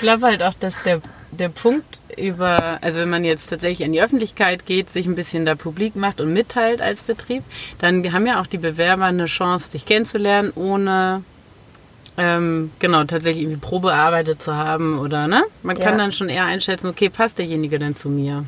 glaube 0.00 0.26
halt 0.26 0.42
auch, 0.42 0.54
dass 0.54 0.74
der, 0.84 1.00
der 1.40 1.48
Punkt 1.48 1.98
über, 2.16 2.78
also 2.80 3.00
wenn 3.00 3.10
man 3.10 3.24
jetzt 3.24 3.48
tatsächlich 3.48 3.86
in 3.86 3.92
die 3.92 4.02
Öffentlichkeit 4.02 4.66
geht, 4.66 4.90
sich 4.90 5.06
ein 5.06 5.14
bisschen 5.14 5.44
da 5.44 5.54
publik 5.54 5.96
macht 5.96 6.20
und 6.20 6.32
mitteilt 6.32 6.80
als 6.80 7.02
Betrieb, 7.02 7.42
dann 7.78 8.12
haben 8.12 8.26
ja 8.26 8.40
auch 8.40 8.46
die 8.46 8.58
Bewerber 8.58 9.04
eine 9.04 9.26
Chance, 9.26 9.72
dich 9.72 9.86
kennenzulernen, 9.86 10.52
ohne 10.54 11.22
ähm, 12.16 12.70
genau, 12.78 13.02
tatsächlich 13.04 13.42
irgendwie 13.42 13.60
Probe 13.60 13.90
erarbeitet 13.90 14.40
zu 14.40 14.54
haben 14.54 15.00
oder 15.00 15.26
ne? 15.26 15.42
Man 15.62 15.76
kann 15.76 15.94
ja. 15.94 15.98
dann 15.98 16.12
schon 16.12 16.28
eher 16.28 16.44
einschätzen, 16.44 16.88
okay, 16.88 17.08
passt 17.08 17.38
derjenige 17.38 17.80
denn 17.80 17.96
zu 17.96 18.08
mir? 18.08 18.44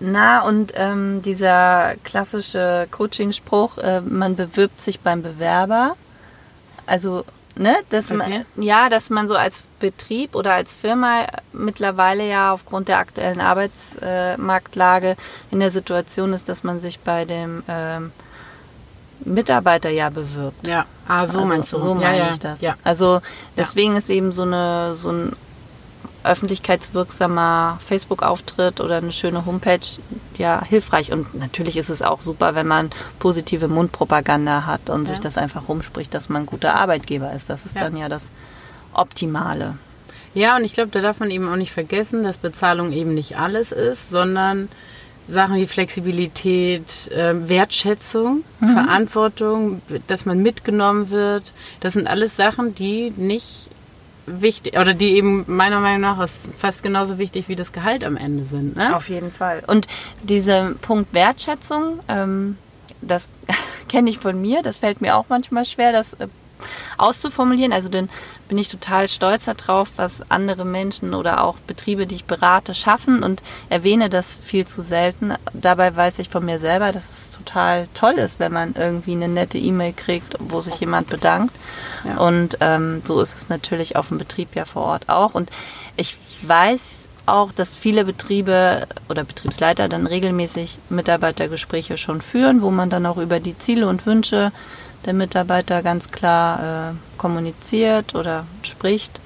Na, 0.00 0.42
und 0.42 0.72
ähm, 0.76 1.20
dieser 1.20 1.94
klassische 2.04 2.88
Coaching-Spruch, 2.90 3.78
äh, 3.78 4.00
man 4.00 4.36
bewirbt 4.36 4.80
sich 4.80 5.00
beim 5.00 5.20
Bewerber. 5.20 5.94
Also 6.86 7.24
ne, 7.56 7.76
dass 7.90 8.10
okay. 8.10 8.44
man, 8.56 8.64
ja, 8.64 8.88
dass 8.88 9.10
man 9.10 9.28
so 9.28 9.36
als 9.36 9.64
Betrieb 9.80 10.34
oder 10.34 10.54
als 10.54 10.74
Firma 10.74 11.26
mittlerweile 11.52 12.28
ja 12.28 12.52
aufgrund 12.52 12.88
der 12.88 12.98
aktuellen 12.98 13.40
Arbeitsmarktlage 13.40 15.16
in 15.50 15.60
der 15.60 15.70
Situation 15.70 16.32
ist, 16.32 16.48
dass 16.48 16.64
man 16.64 16.80
sich 16.80 17.00
bei 17.00 17.24
dem 17.24 17.62
ähm, 17.68 18.12
Mitarbeiter 19.24 19.90
ja 19.90 20.10
bewirbt. 20.10 20.66
Ja, 20.66 20.86
ah, 21.06 21.26
so 21.26 21.38
also, 21.38 21.48
meinst 21.48 21.72
du. 21.72 21.78
So 21.78 21.94
meine 21.94 22.18
ja, 22.18 22.30
ich 22.30 22.38
das. 22.38 22.60
Ja. 22.60 22.76
Also 22.84 23.20
deswegen 23.56 23.92
ja. 23.92 23.98
ist 23.98 24.10
eben 24.10 24.32
so 24.32 24.42
eine 24.42 24.94
so 24.94 25.10
ein 25.10 25.36
öffentlichkeitswirksamer 26.24 27.78
Facebook-Auftritt 27.84 28.80
oder 28.80 28.96
eine 28.96 29.12
schöne 29.12 29.46
Homepage 29.46 29.80
ja 30.38 30.64
hilfreich. 30.64 31.12
Und 31.12 31.34
natürlich 31.34 31.76
ist 31.76 31.88
es 31.88 32.02
auch 32.02 32.20
super, 32.20 32.54
wenn 32.54 32.66
man 32.66 32.90
positive 33.18 33.68
Mundpropaganda 33.68 34.66
hat 34.66 34.90
und 34.90 35.08
ja. 35.08 35.14
sich 35.14 35.20
das 35.20 35.38
einfach 35.38 35.68
rumspricht, 35.68 36.12
dass 36.14 36.28
man 36.28 36.42
ein 36.42 36.46
guter 36.46 36.74
Arbeitgeber 36.74 37.32
ist. 37.32 37.50
Das 37.50 37.64
ist 37.64 37.74
ja. 37.74 37.82
dann 37.82 37.96
ja 37.96 38.08
das 38.08 38.30
Optimale. 38.92 39.76
Ja, 40.34 40.56
und 40.56 40.64
ich 40.64 40.72
glaube, 40.72 40.90
da 40.90 41.00
darf 41.00 41.20
man 41.20 41.30
eben 41.30 41.48
auch 41.48 41.56
nicht 41.56 41.72
vergessen, 41.72 42.22
dass 42.22 42.38
Bezahlung 42.38 42.92
eben 42.92 43.12
nicht 43.12 43.36
alles 43.36 43.70
ist, 43.70 44.10
sondern 44.10 44.68
Sachen 45.28 45.56
wie 45.56 45.66
Flexibilität, 45.66 47.10
äh, 47.10 47.48
Wertschätzung, 47.48 48.42
mhm. 48.60 48.68
Verantwortung, 48.68 49.82
dass 50.06 50.26
man 50.26 50.42
mitgenommen 50.42 51.10
wird. 51.10 51.52
Das 51.80 51.92
sind 51.92 52.06
alles 52.06 52.36
Sachen, 52.36 52.74
die 52.74 53.12
nicht 53.16 53.70
wichtig, 54.26 54.78
oder 54.78 54.94
die 54.94 55.16
eben 55.16 55.44
meiner 55.46 55.80
Meinung 55.80 56.00
nach 56.00 56.20
ist 56.22 56.48
fast 56.56 56.82
genauso 56.82 57.18
wichtig 57.18 57.48
wie 57.48 57.56
das 57.56 57.72
Gehalt 57.72 58.04
am 58.04 58.16
Ende 58.16 58.44
sind. 58.44 58.76
Ne? 58.76 58.94
Auf 58.94 59.08
jeden 59.08 59.32
Fall. 59.32 59.62
Und 59.66 59.86
dieser 60.22 60.72
Punkt 60.80 61.12
Wertschätzung, 61.12 62.00
ähm, 62.08 62.56
das 63.00 63.28
kenne 63.88 64.10
ich 64.10 64.18
von 64.18 64.40
mir. 64.40 64.62
Das 64.62 64.78
fällt 64.78 65.00
mir 65.00 65.16
auch 65.16 65.26
manchmal 65.28 65.64
schwer, 65.64 65.92
das 65.92 66.14
äh, 66.14 66.28
auszuformulieren. 67.02 67.72
Also 67.72 67.88
dann 67.88 68.08
bin 68.48 68.58
ich 68.58 68.68
total 68.68 69.08
stolz 69.08 69.46
darauf, 69.46 69.92
was 69.96 70.30
andere 70.30 70.64
Menschen 70.64 71.14
oder 71.14 71.44
auch 71.44 71.56
Betriebe, 71.66 72.06
die 72.06 72.16
ich 72.16 72.24
berate, 72.24 72.74
schaffen 72.74 73.22
und 73.22 73.42
erwähne 73.68 74.08
das 74.08 74.38
viel 74.42 74.66
zu 74.66 74.82
selten. 74.82 75.34
Dabei 75.52 75.94
weiß 75.94 76.18
ich 76.20 76.28
von 76.28 76.44
mir 76.44 76.58
selber, 76.58 76.92
dass 76.92 77.10
es 77.10 77.30
total 77.30 77.88
toll 77.94 78.14
ist, 78.14 78.40
wenn 78.40 78.52
man 78.52 78.74
irgendwie 78.78 79.12
eine 79.12 79.28
nette 79.28 79.58
E-Mail 79.58 79.92
kriegt, 79.92 80.36
wo 80.38 80.60
sich 80.60 80.76
jemand 80.80 81.08
bedankt. 81.08 81.54
Ja. 82.04 82.18
Und 82.18 82.58
ähm, 82.60 83.02
so 83.04 83.20
ist 83.20 83.34
es 83.34 83.48
natürlich 83.48 83.96
auf 83.96 84.08
dem 84.08 84.18
Betrieb 84.18 84.54
ja 84.54 84.64
vor 84.64 84.82
Ort 84.82 85.08
auch. 85.08 85.34
Und 85.34 85.50
ich 85.96 86.16
weiß 86.42 87.08
auch, 87.26 87.52
dass 87.52 87.74
viele 87.74 88.04
Betriebe 88.04 88.86
oder 89.08 89.24
Betriebsleiter 89.24 89.88
dann 89.88 90.06
regelmäßig 90.06 90.78
Mitarbeitergespräche 90.88 91.96
schon 91.96 92.20
führen, 92.20 92.62
wo 92.62 92.70
man 92.70 92.90
dann 92.90 93.06
auch 93.06 93.16
über 93.16 93.40
die 93.40 93.56
Ziele 93.56 93.88
und 93.88 94.06
Wünsche 94.06 94.52
der 95.04 95.14
Mitarbeiter 95.14 95.82
ganz 95.82 96.10
klar 96.10 96.90
äh, 96.90 97.18
kommuniziert 97.18 98.14
oder 98.14 98.44
spricht, 98.62 99.20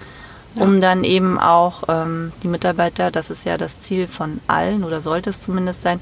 ja. 0.54 0.62
um 0.62 0.80
dann 0.80 1.04
eben 1.04 1.38
auch 1.38 1.85
ähm, 1.88 2.33
die 2.42 2.49
Mitarbeiter, 2.49 3.11
das 3.11 3.30
ist 3.30 3.45
ja 3.45 3.59
das 3.59 3.80
Ziel 3.80 4.06
von 4.06 4.40
allen 4.47 4.85
oder 4.85 5.00
sollte 5.00 5.30
es 5.30 5.42
zumindest 5.42 5.83
sein, 5.83 6.00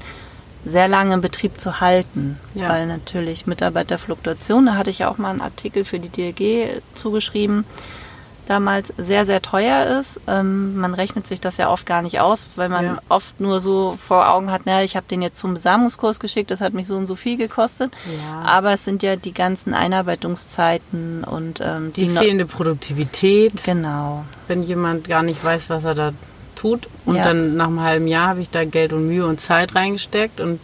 sehr 0.65 0.87
lange 0.87 1.13
im 1.13 1.21
Betrieb 1.21 1.59
zu 1.59 1.79
halten. 1.79 2.39
Ja. 2.55 2.69
Weil 2.69 2.87
natürlich 2.87 3.45
Mitarbeiterfluktuation, 3.45 4.65
da 4.65 4.75
hatte 4.75 4.89
ich 4.89 4.99
ja 4.99 5.09
auch 5.09 5.17
mal 5.17 5.29
einen 5.29 5.41
Artikel 5.41 5.85
für 5.85 5.99
die 5.99 6.09
DLG 6.09 6.81
zugeschrieben, 6.95 7.65
damals 8.45 8.93
sehr, 8.97 9.25
sehr 9.25 9.41
teuer 9.41 9.99
ist. 9.99 10.21
Ähm, 10.27 10.75
man 10.77 10.93
rechnet 10.93 11.27
sich 11.27 11.39
das 11.39 11.57
ja 11.57 11.69
oft 11.69 11.85
gar 11.85 12.01
nicht 12.01 12.19
aus, 12.19 12.49
weil 12.55 12.69
man 12.69 12.85
ja. 12.85 13.01
oft 13.09 13.39
nur 13.39 13.59
so 13.59 13.97
vor 13.99 14.33
Augen 14.33 14.51
hat, 14.51 14.65
naja, 14.65 14.83
ich 14.83 14.95
habe 14.95 15.05
den 15.09 15.21
jetzt 15.21 15.39
zum 15.39 15.53
Besamungskurs 15.53 16.19
geschickt, 16.19 16.51
das 16.51 16.61
hat 16.61 16.73
mich 16.73 16.87
so 16.87 16.95
und 16.95 17.07
so 17.07 17.15
viel 17.15 17.37
gekostet. 17.37 17.91
Ja. 18.05 18.41
Aber 18.41 18.73
es 18.73 18.85
sind 18.85 19.03
ja 19.03 19.15
die 19.15 19.33
ganzen 19.33 19.73
Einarbeitungszeiten 19.73 21.23
und 21.23 21.61
ähm, 21.61 21.93
die, 21.93 22.07
die 22.07 22.09
fehlende 22.09 22.45
Produktivität. 22.45 23.63
Genau. 23.63 24.25
Wenn 24.47 24.63
jemand 24.63 25.07
gar 25.07 25.23
nicht 25.23 25.43
weiß, 25.43 25.69
was 25.69 25.83
er 25.83 25.95
da 25.95 26.11
tut 26.55 26.87
und 27.05 27.15
ja. 27.15 27.25
dann 27.25 27.57
nach 27.57 27.67
einem 27.67 27.81
halben 27.81 28.07
Jahr 28.07 28.29
habe 28.29 28.41
ich 28.41 28.49
da 28.49 28.63
Geld 28.63 28.93
und 28.93 29.07
Mühe 29.07 29.25
und 29.25 29.41
Zeit 29.41 29.75
reingesteckt 29.75 30.39
und 30.39 30.59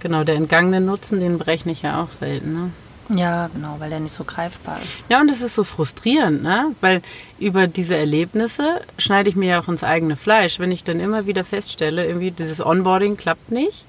genau, 0.00 0.24
der 0.24 0.34
entgangene 0.34 0.80
Nutzen, 0.80 1.20
den 1.20 1.38
berechne 1.38 1.72
ich 1.72 1.82
ja 1.82 2.02
auch 2.02 2.12
selten. 2.12 2.52
Ne? 2.52 2.70
Ja, 3.14 3.48
genau, 3.48 3.76
weil 3.78 3.90
der 3.90 4.00
nicht 4.00 4.14
so 4.14 4.24
greifbar 4.24 4.78
ist. 4.82 5.10
Ja, 5.10 5.20
und 5.20 5.30
es 5.30 5.42
ist 5.42 5.54
so 5.54 5.64
frustrierend, 5.64 6.42
ne? 6.42 6.74
Weil 6.80 7.02
über 7.38 7.66
diese 7.66 7.96
Erlebnisse 7.96 8.80
schneide 8.98 9.28
ich 9.28 9.36
mir 9.36 9.50
ja 9.50 9.60
auch 9.60 9.68
ins 9.68 9.84
eigene 9.84 10.16
Fleisch. 10.16 10.58
Wenn 10.58 10.70
ich 10.70 10.84
dann 10.84 11.00
immer 11.00 11.26
wieder 11.26 11.44
feststelle, 11.44 12.06
irgendwie 12.06 12.30
dieses 12.30 12.64
Onboarding 12.64 13.16
klappt 13.16 13.50
nicht, 13.50 13.84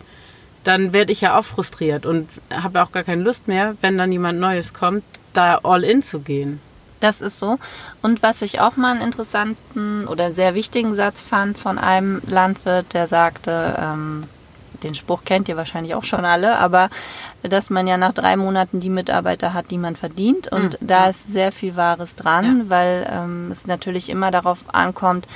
dann 0.64 0.94
werde 0.94 1.12
ich 1.12 1.22
ja 1.22 1.38
auch 1.38 1.46
frustriert 1.46 2.06
und 2.06 2.30
habe 2.52 2.82
auch 2.84 2.92
gar 2.92 3.04
keine 3.04 3.24
Lust 3.24 3.48
mehr, 3.48 3.76
wenn 3.82 3.98
dann 3.98 4.12
jemand 4.12 4.40
Neues 4.40 4.74
kommt, 4.74 5.04
da 5.34 5.60
all 5.64 5.84
in 5.84 6.02
zu 6.02 6.20
gehen. 6.20 6.60
Das 7.00 7.20
ist 7.20 7.38
so. 7.38 7.60
Und 8.02 8.24
was 8.24 8.42
ich 8.42 8.62
auch 8.62 8.78
mal 8.78 8.92
einen 8.92 9.02
interessanten 9.02 10.08
oder 10.08 10.34
sehr 10.34 10.56
wichtigen 10.56 10.96
Satz 10.96 11.24
fand 11.24 11.58
von 11.58 11.78
einem 11.78 12.22
Landwirt, 12.26 12.94
der 12.94 13.08
sagte, 13.08 13.76
ähm, 13.78 14.24
den 14.84 14.96
Spruch 14.96 15.24
kennt 15.24 15.50
ihr 15.50 15.58
wahrscheinlich 15.58 15.96
auch 15.96 16.04
schon 16.04 16.26
alle, 16.26 16.58
aber 16.58 16.90
dass 17.42 17.70
man 17.70 17.88
ja 17.88 17.98
nach 17.98 18.14
drei 18.14 18.36
Monaten 18.36 18.80
die 18.80 18.90
Mitarbeiter 18.90 19.54
hat, 19.54 19.72
die 19.72 19.78
man 19.78 19.96
verdient. 19.96 20.48
Und 20.48 20.82
mhm. 20.82 20.88
da 20.88 21.08
ist 21.08 21.32
sehr 21.32 21.52
viel 21.52 21.76
Wahres 21.76 22.16
dran, 22.16 22.60
ja. 22.60 22.70
weil 22.70 23.10
ähm, 23.12 23.50
es 23.52 23.68
natürlich 23.68 24.10
immer 24.10 24.32
darauf 24.32 24.74
ankommt, 24.74 25.28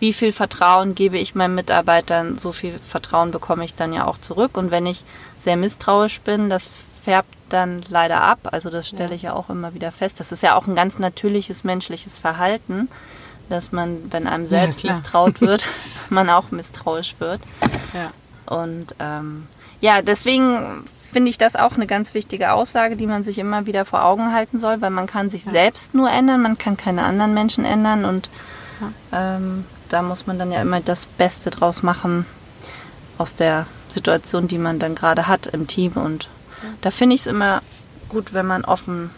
wie 0.00 0.12
viel 0.12 0.32
Vertrauen 0.32 0.94
gebe 0.94 1.18
ich 1.18 1.34
meinen 1.34 1.54
Mitarbeitern, 1.54 2.38
so 2.38 2.52
viel 2.52 2.78
Vertrauen 2.78 3.30
bekomme 3.30 3.64
ich 3.64 3.74
dann 3.74 3.92
ja 3.92 4.06
auch 4.06 4.18
zurück. 4.18 4.56
Und 4.56 4.70
wenn 4.70 4.86
ich 4.86 5.04
sehr 5.38 5.56
misstrauisch 5.56 6.20
bin, 6.20 6.50
das 6.50 6.70
färbt 7.04 7.34
dann 7.48 7.82
leider 7.88 8.22
ab. 8.22 8.40
Also 8.52 8.70
das 8.70 8.88
stelle 8.88 9.10
ja. 9.10 9.14
ich 9.16 9.22
ja 9.22 9.32
auch 9.34 9.50
immer 9.50 9.74
wieder 9.74 9.92
fest. 9.92 10.20
Das 10.20 10.32
ist 10.32 10.42
ja 10.42 10.56
auch 10.56 10.66
ein 10.66 10.74
ganz 10.74 10.98
natürliches 10.98 11.64
menschliches 11.64 12.18
Verhalten, 12.18 12.88
dass 13.48 13.72
man, 13.72 14.10
wenn 14.10 14.26
einem 14.26 14.46
selbst 14.46 14.82
ja, 14.82 14.90
misstraut 14.90 15.40
wird, 15.40 15.66
man 16.08 16.30
auch 16.30 16.50
misstrauisch 16.50 17.16
wird. 17.18 17.40
Ja. 17.92 18.10
Und 18.46 18.94
ähm, 18.98 19.46
ja, 19.80 20.02
deswegen 20.02 20.84
finde 21.14 21.30
ich 21.30 21.38
das 21.38 21.54
auch 21.54 21.74
eine 21.74 21.86
ganz 21.86 22.12
wichtige 22.12 22.52
Aussage, 22.52 22.96
die 22.96 23.06
man 23.06 23.22
sich 23.22 23.38
immer 23.38 23.66
wieder 23.66 23.84
vor 23.84 24.04
Augen 24.04 24.32
halten 24.32 24.58
soll, 24.58 24.80
weil 24.80 24.90
man 24.90 25.06
kann 25.06 25.30
sich 25.30 25.44
ja. 25.46 25.52
selbst 25.52 25.94
nur 25.94 26.10
ändern, 26.10 26.42
man 26.42 26.58
kann 26.58 26.76
keine 26.76 27.04
anderen 27.04 27.34
Menschen 27.34 27.64
ändern 27.64 28.04
und 28.04 28.28
ja. 28.80 29.36
ähm, 29.36 29.64
da 29.88 30.02
muss 30.02 30.26
man 30.26 30.40
dann 30.40 30.50
ja 30.50 30.60
immer 30.60 30.80
das 30.80 31.06
Beste 31.06 31.50
draus 31.50 31.84
machen 31.84 32.26
aus 33.16 33.36
der 33.36 33.66
Situation, 33.86 34.48
die 34.48 34.58
man 34.58 34.80
dann 34.80 34.96
gerade 34.96 35.28
hat 35.28 35.46
im 35.46 35.68
Team 35.68 35.92
und 35.92 36.24
ja. 36.62 36.68
da 36.80 36.90
finde 36.90 37.14
ich 37.14 37.20
es 37.20 37.26
immer 37.28 37.62
gut, 38.08 38.34
wenn 38.34 38.46
man 38.46 38.64
offen 38.64 39.10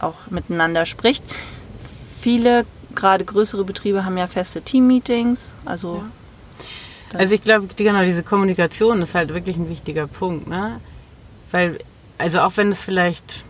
auch 0.00 0.28
miteinander 0.28 0.84
spricht. 0.84 1.24
Viele, 2.20 2.66
gerade 2.94 3.24
größere 3.24 3.64
Betriebe 3.64 4.04
haben 4.04 4.18
ja 4.18 4.26
feste 4.26 4.60
Team-Meetings, 4.60 5.54
also 5.64 6.04
also 7.14 7.34
ich 7.34 7.42
glaube, 7.42 7.68
genau, 7.76 8.02
diese 8.02 8.22
Kommunikation 8.22 9.02
ist 9.02 9.14
halt 9.14 9.32
wirklich 9.32 9.56
ein 9.56 9.68
wichtiger 9.68 10.06
Punkt, 10.06 10.48
ne? 10.48 10.80
Weil, 11.50 11.78
also 12.18 12.40
auch 12.40 12.52
wenn 12.56 12.70
es 12.70 12.82
vielleicht 12.82 13.44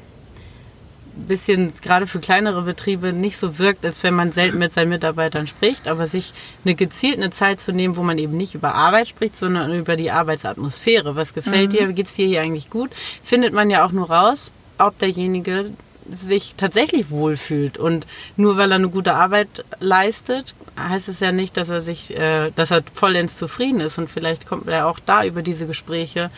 ein 1.17 1.27
bisschen 1.27 1.73
gerade 1.83 2.07
für 2.07 2.21
kleinere 2.21 2.63
Betriebe 2.63 3.13
nicht 3.13 3.39
so 3.39 3.59
wirkt, 3.59 3.85
als 3.85 4.03
wenn 4.05 4.15
man 4.15 4.31
selten 4.31 4.59
mit 4.59 4.73
seinen 4.73 4.91
Mitarbeitern 4.91 5.49
spricht, 5.49 5.89
aber 5.89 6.07
sich 6.07 6.33
eine 6.65 6.77
gezielt 6.77 7.17
eine 7.17 7.31
Zeit 7.31 7.61
zu 7.61 7.73
nehmen, 7.73 7.97
wo 7.97 8.03
man 8.03 8.19
eben 8.19 8.37
nicht 8.37 8.55
über 8.55 8.75
Arbeit 8.75 9.09
spricht, 9.09 9.37
sondern 9.37 9.73
über 9.73 9.97
die 9.97 10.13
Arbeitsatmosphäre. 10.13 11.17
Was 11.17 11.35
gefällt 11.35 11.73
mhm. 11.73 11.77
dir? 11.77 11.89
Wie 11.89 11.95
geht's 11.95 12.15
dir 12.15 12.27
hier 12.27 12.43
eigentlich 12.43 12.71
gut? 12.71 12.91
Findet 13.25 13.53
man 13.53 13.69
ja 13.69 13.85
auch 13.85 13.93
nur 13.93 14.11
raus, 14.11 14.53
ob 14.79 14.97
derjenige 14.99 15.73
sich 16.11 16.55
tatsächlich 16.57 17.11
wohlfühlt. 17.11 17.79
Und 17.79 18.07
nur 18.37 18.57
weil 18.57 18.71
er 18.71 18.77
eine 18.77 18.89
gute 18.89 19.15
Arbeit 19.15 19.65
leistet, 19.81 20.55
heißt 20.79 21.09
es 21.09 21.21
ja 21.21 21.33
nicht, 21.33 21.57
dass 21.57 21.69
er 21.69 21.81
sich, 21.81 22.17
äh, 22.17 22.51
dass 22.55 22.71
er 22.71 22.83
vollends 22.95 23.37
zufrieden 23.37 23.81
ist. 23.81 23.99
Und 23.99 24.11
vielleicht 24.11 24.47
kommt 24.47 24.69
er 24.69 24.87
auch 24.87 24.99
da 24.99 25.25
über 25.25 25.43
diese 25.43 25.67
Gespräche. 25.67 26.31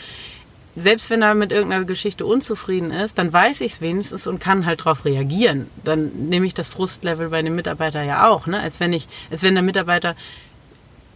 Selbst 0.77 1.11
wenn 1.11 1.23
er 1.23 1.35
mit 1.35 1.51
irgendeiner 1.53 1.85
Geschichte 1.85 2.25
unzufrieden 2.25 2.91
ist, 2.93 3.19
dann 3.19 3.33
weiß 3.33 3.61
ich 3.61 3.73
es 3.73 3.81
wenigstens 3.81 4.27
und 4.27 4.41
kann 4.41 4.67
halt 4.67 4.81
darauf 4.81 5.05
reagieren. 5.05 5.67
Dann 5.85 6.29
nehme 6.29 6.47
ich 6.47 6.55
das 6.55 6.69
Frustlevel 6.69 7.29
bei 7.29 7.43
dem 7.43 7.57
Mitarbeiter 7.57 8.03
ja 8.03 8.29
auch, 8.29 8.47
ne? 8.47 8.61
Als 8.61 8.79
wenn 8.79 8.93
ich, 8.93 9.09
als 9.31 9.43
wenn 9.43 9.55
der 9.55 9.65
Mitarbeiter 9.65 10.15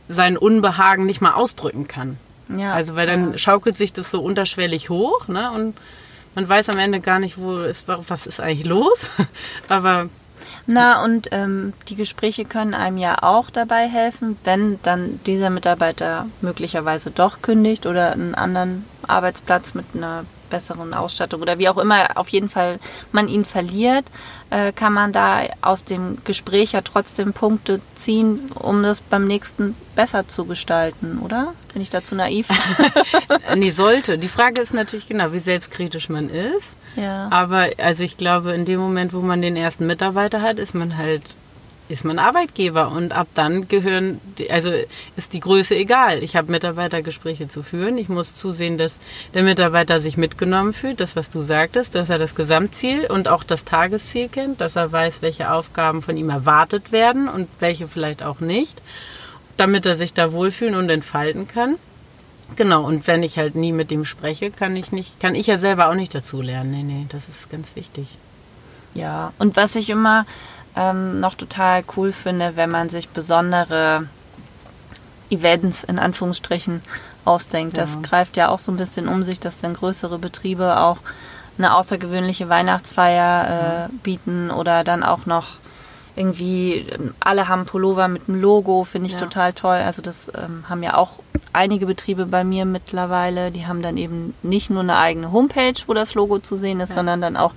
sein 0.08 0.37
Unbehagen 0.37 1.06
nicht 1.06 1.20
mal 1.20 1.34
ausdrücken 1.34 1.88
kann. 1.88 2.18
Ja, 2.49 2.75
also 2.75 2.94
weil 2.96 3.06
dann 3.06 3.32
ja. 3.32 3.38
schaukelt 3.38 3.76
sich 3.76 3.92
das 3.92 4.11
so 4.11 4.20
unterschwellig 4.20 4.90
hoch, 4.90 5.28
ne? 5.28 5.50
Und 5.52 5.76
man 6.35 6.49
weiß 6.49 6.69
am 6.69 6.79
Ende 6.79 7.00
gar 7.00 7.19
nicht, 7.19 7.38
wo 7.38 7.59
ist, 7.61 7.87
was 7.87 8.26
ist 8.26 8.41
eigentlich 8.41 8.67
los. 8.67 9.09
Aber 9.69 10.09
na, 10.67 11.05
und 11.05 11.29
ähm, 11.33 11.73
die 11.88 11.97
Gespräche 11.97 12.45
können 12.45 12.75
einem 12.75 12.97
ja 12.97 13.23
auch 13.23 13.50
dabei 13.50 13.87
helfen, 13.88 14.37
wenn 14.45 14.79
dann 14.83 15.21
dieser 15.26 15.50
Mitarbeiter 15.50 16.26
möglicherweise 16.41 17.11
doch 17.11 17.43
kündigt 17.43 17.87
oder 17.87 18.12
einen 18.12 18.35
anderen 18.35 18.85
Arbeitsplatz 19.07 19.75
mit 19.75 19.85
einer 19.95 20.25
besseren 20.54 20.94
Ausstattung 20.94 21.42
oder 21.42 21.58
wie 21.58 21.68
auch 21.68 21.78
immer, 21.78 22.16
auf 22.16 22.28
jeden 22.28 22.49
Fall 22.49 22.78
man 23.11 23.26
ihn 23.26 23.44
verliert, 23.44 24.04
äh, 24.50 24.70
kann 24.73 24.92
man 24.92 25.12
da 25.12 25.42
aus 25.62 25.82
dem 25.84 26.18
Gespräch 26.25 26.73
ja 26.73 26.80
trotzdem 26.80 27.32
Punkte 27.32 27.80
ziehen, 27.96 28.52
um 28.54 28.84
das 28.84 29.00
beim 29.00 29.26
nächsten 29.26 29.75
besser 29.96 30.28
zu 30.28 30.44
gestalten, 30.44 31.18
oder? 31.25 31.54
Bin 31.73 31.82
ich 31.82 31.90
dazu 31.90 32.14
naiv? 32.14 32.49
nee, 33.56 33.73
sollte. 33.73 34.16
Die 34.16 34.28
Frage 34.28 34.61
ist 34.61 34.73
natürlich 34.73 35.08
genau, 35.08 35.32
wie 35.32 35.40
selbstkritisch 35.40 36.08
man 36.08 36.30
ist. 36.30 36.76
Ja. 36.94 37.28
Aber 37.30 37.70
also 37.78 38.04
ich 38.04 38.16
glaube, 38.16 38.52
in 38.52 38.64
dem 38.64 38.78
Moment, 38.78 39.12
wo 39.12 39.20
man 39.20 39.42
den 39.42 39.56
ersten 39.56 39.87
Mitarbeiter 39.87 40.40
hat, 40.40 40.61
ist 40.61 40.75
man 40.75 40.96
halt 40.96 41.23
ist 41.88 42.05
man 42.05 42.19
Arbeitgeber 42.19 42.91
und 42.91 43.12
ab 43.12 43.29
dann 43.35 43.69
gehören, 43.69 44.21
also 44.49 44.71
ist 45.17 45.35
die 45.35 45.41
Größe 45.41 45.75
egal. 45.76 46.23
Ich 46.23 46.35
habe 46.35 46.50
Mitarbeitergespräche 46.50 47.49
zu 47.49 47.62
führen. 47.62 47.99
Ich 47.99 48.09
muss 48.09 48.35
zusehen, 48.35 48.79
dass 48.79 49.00
der 49.35 49.43
Mitarbeiter 49.43 49.99
sich 49.99 50.17
mitgenommen 50.17 50.73
fühlt, 50.73 51.00
das, 51.00 51.14
was 51.14 51.29
du 51.31 51.43
sagtest, 51.43 51.95
dass 51.95 52.09
er 52.09 52.19
das 52.19 52.35
Gesamtziel 52.35 53.07
und 53.07 53.29
auch 53.29 53.45
das 53.45 53.64
Tagesziel 53.64 54.29
kennt, 54.29 54.61
dass 54.62 54.76
er 54.76 54.93
weiß, 54.93 55.21
welche 55.21 55.53
Aufgaben 55.53 56.00
von 56.00 56.17
ihm 56.17 56.31
erwartet 56.31 56.91
werden 56.91 57.29
und 57.29 57.49
welche 57.61 57.87
vielleicht 57.87 58.23
auch 58.23 58.41
nicht, 58.41 58.81
damit 59.59 59.85
er 59.85 59.97
sich 59.97 60.14
da 60.14 60.33
wohlfühlen 60.33 60.76
und 60.76 60.88
entfalten 60.88 61.47
kann. 61.49 61.76
Genau, 62.57 62.85
und 62.85 63.07
wenn 63.07 63.23
ich 63.23 63.38
halt 63.38 63.57
nie 63.57 63.73
mit 63.73 63.91
ihm 63.91 64.05
spreche, 64.05 64.50
kann 64.50 64.76
ich 64.76 64.93
nicht, 64.93 65.21
kann 65.21 65.35
ich 65.35 65.47
ja 65.47 65.59
selber 65.59 65.88
auch 65.88 65.95
nicht 65.95 66.14
dazu 66.14 66.41
lernen. 66.41 66.71
Nee, 66.71 66.83
nee, 66.83 67.07
das 67.11 67.29
ist 67.29 67.50
ganz 67.50 67.76
wichtig. 67.76 68.19
Ja, 68.95 69.33
und 69.38 69.57
was 69.57 69.76
ich 69.76 69.91
immer 69.91 70.25
ähm, 70.76 71.21
noch 71.21 71.35
total 71.35 71.85
cool 71.97 72.12
finde, 72.12 72.57
wenn 72.57 72.71
man 72.71 72.88
sich 72.88 73.09
besondere 73.09 74.07
Events 75.31 75.85
in 75.85 75.99
Anführungsstrichen 75.99 76.83
ausdenkt. 77.25 77.76
Ja. 77.76 77.83
Das 77.83 78.02
greift 78.02 78.37
ja 78.37 78.49
auch 78.49 78.59
so 78.59 78.71
ein 78.73 78.76
bisschen 78.76 79.09
um 79.09 79.23
sich, 79.23 79.40
dass 79.40 79.61
dann 79.61 79.75
größere 79.75 80.19
Betriebe 80.19 80.78
auch 80.81 80.99
eine 81.57 81.75
außergewöhnliche 81.75 82.49
Weihnachtsfeier 82.49 83.88
äh, 83.88 83.93
bieten 84.02 84.50
oder 84.50 84.85
dann 84.85 85.02
auch 85.02 85.25
noch 85.26 85.49
irgendwie, 86.16 86.87
ähm, 86.90 87.14
alle 87.21 87.49
haben 87.49 87.64
Pullover 87.64 88.09
mit 88.09 88.28
einem 88.28 88.40
Logo, 88.40 88.85
finde 88.85 89.07
ich 89.07 89.14
Ja. 89.14 89.21
total 89.21 89.52
toll. 89.52 89.76
Also 89.76 90.02
das 90.02 90.31
ähm, 90.37 90.64
haben 90.69 90.83
ja 90.83 90.97
auch 90.97 91.19
einige 91.52 91.87
Betriebe 91.87 92.26
bei 92.26 92.45
mir 92.45 92.64
mittlerweile. 92.66 93.50
Die 93.50 93.66
haben 93.66 93.83
dann 93.83 93.97
eben 93.97 94.35
nicht 94.43 94.71
nur 94.71 94.83
eine 94.83 94.97
eigene 94.97 95.33
Homepage, 95.33 95.75
wo 95.87 95.95
das 95.95 96.14
Logo 96.14 96.38
zu 96.40 96.57
sehen 96.57 96.81
ist, 96.81 96.90
Ja. 96.90 96.97
sondern 96.97 97.21
dann 97.21 97.37
auch 97.37 97.52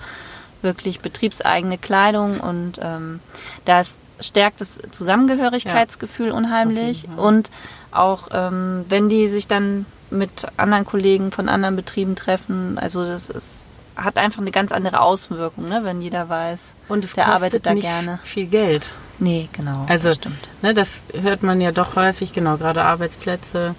wirklich 0.62 1.00
betriebseigene 1.00 1.78
Kleidung 1.78 2.40
und 2.40 2.80
ähm, 2.82 3.20
das 3.66 3.98
stärkt 4.20 4.62
das 4.62 4.80
Zusammengehörigkeitsgefühl 4.92 6.32
unheimlich 6.32 6.98
Auf 6.98 7.04
jeden 7.04 7.16
Fall. 7.18 7.26
und 7.26 7.52
auch 7.92 8.28
ähm, 8.32 8.86
wenn 8.90 9.10
die 9.10 9.28
sich 9.28 9.48
dann 9.48 9.86
mit 10.10 10.48
anderen 10.58 10.86
Kollegen 10.86 11.32
von 11.32 11.50
anderen 11.50 11.76
Betrieben 11.76 12.16
treffen, 12.16 12.78
also 12.80 13.06
das 13.06 13.30
ist 13.30 13.66
hat 13.96 14.18
einfach 14.18 14.42
eine 14.42 14.52
ganz 14.52 14.72
andere 14.72 15.02
Auswirkung, 15.02 15.70
ne, 15.70 15.80
wenn 15.84 16.02
jeder 16.02 16.30
weiß, 16.30 16.76
Und 16.88 17.04
es 17.04 17.14
der 17.14 17.26
kostet 17.26 17.36
arbeitet 17.42 17.66
da 17.66 17.74
nicht 17.74 17.84
gerne. 17.84 18.20
viel 18.24 18.46
Geld. 18.46 18.90
Nee, 19.20 19.50
genau. 19.54 19.86
Also, 19.90 20.10
das 20.10 20.18
stimmt. 20.18 20.48
Ne, 20.62 20.76
das 20.76 21.02
hört 21.20 21.42
man 21.42 21.60
ja 21.60 21.72
doch 21.72 21.96
häufig, 21.96 22.32
genau, 22.32 22.58
gerade 22.58 22.84
Arbeitsplätze 22.84 23.74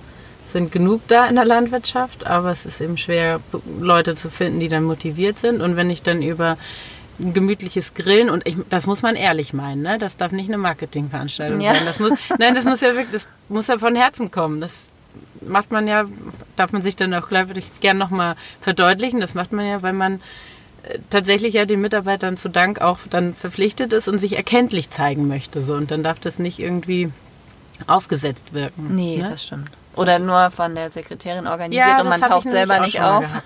sind 0.45 0.73
genug 0.73 1.03
da 1.09 1.27
in 1.27 1.35
der 1.37 1.45
Landwirtschaft, 1.45 2.27
aber 2.27 2.51
es 2.51 2.65
ist 2.65 2.81
eben 2.81 2.97
schwer, 2.97 3.41
Leute 3.81 4.15
zu 4.15 4.31
finden, 4.31 4.61
die 4.61 4.69
dann 4.69 4.85
motiviert 4.85 5.39
sind. 5.39 5.61
Und 5.61 5.77
wenn 5.77 5.91
ich 5.91 6.03
dann 6.03 6.23
über 6.23 6.57
ein 7.21 7.35
gemütliches 7.35 7.95
Grillen 7.95 8.31
und 8.31 8.47
ich, 8.47 8.57
das 8.71 8.87
muss 8.87 9.03
man 9.03 9.17
ehrlich 9.17 9.53
meinen, 9.53 9.83
ne? 9.83 9.99
Das 9.99 10.17
darf 10.17 10.33
nicht 10.33 10.49
eine 10.49 10.59
Marketingveranstaltung 10.59 11.61
Ja. 11.61 11.75
sein. 11.75 11.83
Das 11.85 11.99
muss, 11.99 12.13
nein, 12.39 12.55
das 12.55 12.65
muss 12.65 12.81
ja 12.81 12.95
wirklich, 12.95 13.11
das 13.13 13.29
muss 13.49 13.67
ja 13.67 13.77
von 13.79 13.97
Herzen 13.97 14.31
kommen. 14.31 14.61
Das 14.61 14.89
macht 15.41 15.71
man 15.71 15.89
ja, 15.89 16.05
darf 16.57 16.73
man 16.73 16.83
sich 16.83 16.97
dann 16.97 17.13
auch 17.15 17.29
gleich 17.29 17.49
würde 17.49 17.61
ich 17.61 17.81
gern 17.81 17.99
nochmal 17.99 18.37
verdeutlichen. 18.61 19.21
Das 19.21 19.35
macht 19.35 19.53
man 19.53 19.67
ja, 19.67 19.83
weil 19.83 19.93
man 19.93 20.21
äh, 20.85 20.99
tatsächlich 21.11 21.55
ja 21.55 21.65
den 21.65 21.81
Mitarbeitern 21.81 22.37
zu 22.37 22.49
Dank 22.49 22.81
auch 22.81 23.01
dann 23.11 23.35
verpflichtet 23.35 23.93
ist 23.93 24.07
und 24.09 24.19
sich 24.19 24.37
erkenntlich 24.37 24.89
zeigen 24.91 25.27
möchte. 25.27 25.61
So. 25.61 25.75
Und 25.75 25.91
dann 25.91 26.03
darf 26.05 26.21
das 26.21 26.39
nicht 26.39 26.59
irgendwie 26.61 27.11
aufgesetzt 27.89 28.53
wirken. 28.55 28.95
Nee, 28.95 29.17
ne? 29.19 29.29
das 29.31 29.45
stimmt. 29.45 29.71
Oder 29.99 30.19
nur 30.19 30.51
von 30.51 30.75
der 30.75 30.91
Sekretärin 30.91 31.47
organisiert 31.47 31.87
Ja, 31.87 32.01
und 32.01 32.09
man 32.09 32.21
taucht 32.21 32.49
selber 32.49 32.79
nicht 32.81 33.01
auf. 33.01 33.25
mal 33.31 33.43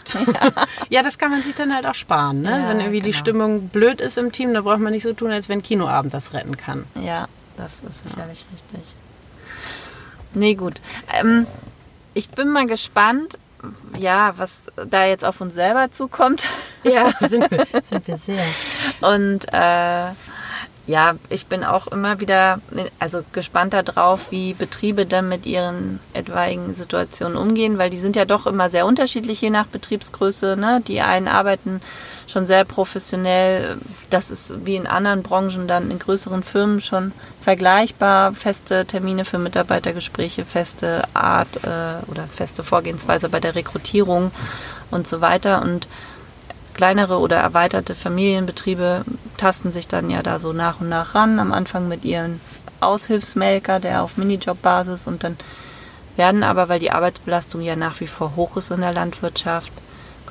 Ja, 0.90 1.02
das 1.02 1.18
kann 1.18 1.30
man 1.30 1.42
sich 1.42 1.54
dann 1.54 1.74
halt 1.74 1.86
auch 1.86 1.94
sparen. 1.94 2.42
Ne? 2.42 2.50
Ja, 2.50 2.68
wenn 2.68 2.80
irgendwie 2.80 3.00
die 3.00 3.10
genau. 3.10 3.18
Stimmung 3.20 3.68
blöd 3.68 4.00
ist 4.00 4.18
im 4.18 4.32
Team, 4.32 4.52
dann 4.52 4.64
braucht 4.64 4.78
man 4.80 4.92
nicht 4.92 5.02
so 5.02 5.12
tun, 5.12 5.30
als 5.32 5.48
wenn 5.48 5.62
Kinoabend 5.62 6.12
das 6.12 6.34
retten 6.34 6.56
kann. 6.56 6.84
Ja, 7.00 7.26
das 7.56 7.80
ist 7.88 8.08
sicherlich 8.08 8.44
richtig. 8.52 8.94
Nee, 10.34 10.54
gut. 10.54 10.80
Ähm, 11.12 11.46
ich 12.14 12.28
bin 12.30 12.50
mal 12.50 12.66
gespannt, 12.66 13.38
ja, 13.98 14.34
was 14.36 14.64
da 14.88 15.06
jetzt 15.06 15.24
auf 15.24 15.40
uns 15.40 15.54
selber 15.54 15.90
zukommt. 15.90 16.44
Ja, 16.84 17.12
sind 17.20 17.50
wir, 17.50 17.66
sind 17.82 18.06
wir 18.06 18.16
sehr. 18.16 18.44
Und 19.00 19.46
äh, 19.52 20.10
ja, 20.86 21.14
ich 21.28 21.46
bin 21.46 21.62
auch 21.62 21.86
immer 21.86 22.18
wieder 22.18 22.60
also 22.98 23.22
gespannt 23.32 23.72
darauf, 23.72 24.32
wie 24.32 24.52
Betriebe 24.52 25.06
dann 25.06 25.28
mit 25.28 25.46
ihren 25.46 26.00
etwaigen 26.12 26.74
Situationen 26.74 27.36
umgehen, 27.36 27.78
weil 27.78 27.88
die 27.88 27.98
sind 27.98 28.16
ja 28.16 28.24
doch 28.24 28.46
immer 28.48 28.68
sehr 28.68 28.84
unterschiedlich, 28.84 29.40
je 29.40 29.50
nach 29.50 29.66
Betriebsgröße. 29.66 30.56
Ne? 30.56 30.82
Die 30.86 31.00
einen 31.00 31.28
arbeiten 31.28 31.80
schon 32.26 32.46
sehr 32.46 32.64
professionell. 32.64 33.76
Das 34.10 34.32
ist 34.32 34.66
wie 34.66 34.74
in 34.74 34.88
anderen 34.88 35.22
Branchen 35.22 35.68
dann 35.68 35.90
in 35.90 36.00
größeren 36.00 36.42
Firmen 36.42 36.80
schon 36.80 37.12
vergleichbar. 37.40 38.32
Feste 38.32 38.84
Termine 38.84 39.24
für 39.24 39.38
Mitarbeitergespräche, 39.38 40.44
feste 40.44 41.02
Art 41.14 41.58
äh, 41.62 42.10
oder 42.10 42.24
feste 42.24 42.64
Vorgehensweise 42.64 43.28
bei 43.28 43.38
der 43.38 43.54
Rekrutierung 43.54 44.32
und 44.90 45.06
so 45.06 45.20
weiter. 45.20 45.62
Und 45.62 45.86
kleinere 46.82 47.20
oder 47.20 47.36
erweiterte 47.36 47.94
Familienbetriebe 47.94 49.04
tasten 49.36 49.70
sich 49.70 49.86
dann 49.86 50.10
ja 50.10 50.20
da 50.20 50.40
so 50.40 50.52
nach 50.52 50.80
und 50.80 50.88
nach 50.88 51.14
ran. 51.14 51.38
Am 51.38 51.52
Anfang 51.52 51.86
mit 51.86 52.04
ihren 52.04 52.40
Aushilfsmelker, 52.80 53.78
der 53.78 54.02
auf 54.02 54.16
Minijobbasis 54.16 55.06
und 55.06 55.22
dann 55.22 55.36
werden 56.16 56.42
aber, 56.42 56.68
weil 56.68 56.80
die 56.80 56.90
Arbeitsbelastung 56.90 57.60
ja 57.60 57.76
nach 57.76 58.00
wie 58.00 58.08
vor 58.08 58.34
hoch 58.34 58.56
ist 58.56 58.72
in 58.72 58.80
der 58.80 58.92
Landwirtschaft, 58.92 59.70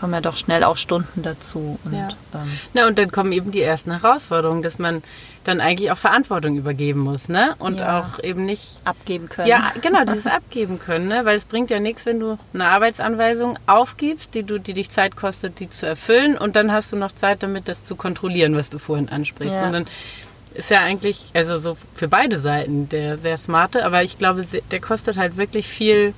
kommen 0.02 0.14
ja 0.14 0.22
doch 0.22 0.36
schnell 0.36 0.64
auch 0.64 0.78
Stunden 0.78 1.22
dazu. 1.22 1.80
Und, 1.86 1.94
Ja. 1.94 2.10
ähm, 2.34 2.60
Na, 2.74 2.88
und 2.88 2.98
dann 2.98 3.12
kommen 3.12 3.32
eben 3.32 3.52
die 3.52 3.62
ersten 3.62 3.92
Herausforderungen, 3.92 4.64
dass 4.64 4.80
man 4.80 5.04
dann 5.44 5.62
eigentlich 5.62 5.92
auch 5.92 5.98
Verantwortung 5.98 6.58
übergeben 6.58 7.00
muss, 7.00 7.30
ne? 7.30 7.56
Und 7.60 7.80
Ja. 7.80 8.00
auch 8.02 8.24
eben 8.24 8.46
nicht 8.46 8.80
abgeben 8.84 9.30
können. 9.30 9.48
Ja, 9.48 9.72
genau, 9.82 10.04
dieses 10.06 10.28
Abgeben 10.28 10.80
können, 10.80 11.08
ne? 11.08 11.24
weil 11.26 11.36
es 11.38 11.46
bringt 11.46 11.70
ja 11.70 11.80
nichts, 11.80 12.06
wenn 12.06 12.20
du 12.20 12.38
eine 12.54 12.66
Arbeitsanweisung 12.66 13.58
aufgibst, 13.68 14.34
die, 14.34 14.44
du, 14.44 14.60
die 14.60 14.74
dich 14.74 14.90
Zeit 14.90 15.16
kostet, 15.16 15.60
die 15.60 15.70
zu 15.70 15.86
erfüllen 15.88 16.38
und 16.38 16.56
dann 16.56 16.72
hast 16.72 16.92
du 16.92 16.96
noch 16.98 17.12
Zeit 17.12 17.42
damit, 17.44 17.68
das 17.68 17.84
zu 17.84 17.96
kontrollieren, 17.96 18.56
was 18.56 18.70
du 18.70 18.78
vorhin 18.80 19.10
ansprichst. 19.10 19.56
Ja. 19.56 19.68
Und 19.68 19.74
dann 19.74 19.86
ist 20.54 20.70
ja 20.70 20.82
eigentlich, 20.82 21.26
also 21.34 21.58
so 21.58 21.78
für 21.94 22.08
beide 22.08 22.40
Seiten 22.40 22.90
der 22.90 23.18
sehr 23.18 23.38
smarte, 23.38 23.86
aber 23.86 24.04
ich 24.04 24.18
glaube, 24.18 24.46
der 24.72 24.80
kostet 24.82 25.18
halt 25.18 25.38
wirklich 25.38 25.68
viel 25.68 26.14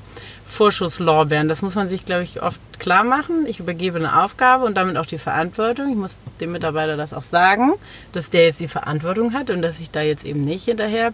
Vorschusslorbeeren. 0.46 1.48
Das 1.48 1.62
muss 1.62 1.76
man 1.76 1.88
sich, 1.88 2.06
glaube 2.06 2.24
ich, 2.24 2.42
oft 2.42 2.60
klar 2.80 3.04
machen. 3.04 3.46
Ich 3.48 3.60
übergebe 3.60 3.98
eine 3.98 4.24
Aufgabe 4.24 4.66
und 4.66 4.76
damit 4.76 4.98
auch 4.98 5.06
die 5.06 5.18
Verantwortung. 5.18 5.90
Ich 5.90 5.96
muss 5.96 6.18
dem 6.40 6.52
Mitarbeiter 6.52 6.98
das 6.98 7.14
auch 7.14 7.24
sagen, 7.24 7.74
dass 8.12 8.30
der 8.30 8.46
jetzt 8.46 8.60
die 8.60 8.68
Verantwortung 8.68 9.34
hat 9.34 9.50
und 9.50 9.62
dass 9.62 9.80
ich 9.80 9.90
da 9.90 10.02
jetzt 10.02 10.26
eben 10.26 10.44
nicht 10.44 10.66
hinterher 10.66 11.14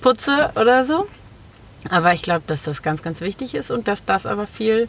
putze 0.00 0.50
oder 0.56 0.84
so. 0.84 1.06
Aber 1.88 2.12
ich 2.12 2.22
glaube, 2.22 2.42
dass 2.46 2.62
das 2.62 2.82
ganz, 2.82 3.02
ganz 3.02 3.20
wichtig 3.20 3.54
ist 3.54 3.70
und 3.70 3.88
dass 3.88 4.04
das 4.04 4.26
aber 4.26 4.46
viel 4.46 4.88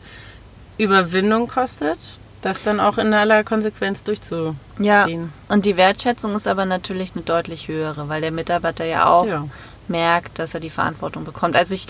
Überwindung 0.78 1.48
kostet, 1.48 1.98
das 2.42 2.64
dann 2.64 2.80
auch 2.80 2.98
in 2.98 3.14
aller 3.14 3.44
Konsequenz 3.44 4.04
durchzuziehen. 4.04 4.56
Ja, 4.80 5.08
und 5.50 5.66
die 5.66 5.78
Wertschätzung 5.78 6.36
ist 6.36 6.48
aber 6.48 6.66
natürlich 6.66 7.12
eine 7.14 7.24
deutlich 7.24 7.68
höhere, 7.68 8.10
weil 8.10 8.22
der 8.22 8.32
Mitarbeiter 8.32 8.86
ja 8.86 9.06
auch 9.08 9.26
Ja. 9.26 9.46
merkt, 9.88 10.40
dass 10.40 10.54
er 10.54 10.60
die 10.60 10.70
Verantwortung 10.70 11.24
bekommt. 11.24 11.56
Also 11.56 11.74
ich 11.76 11.86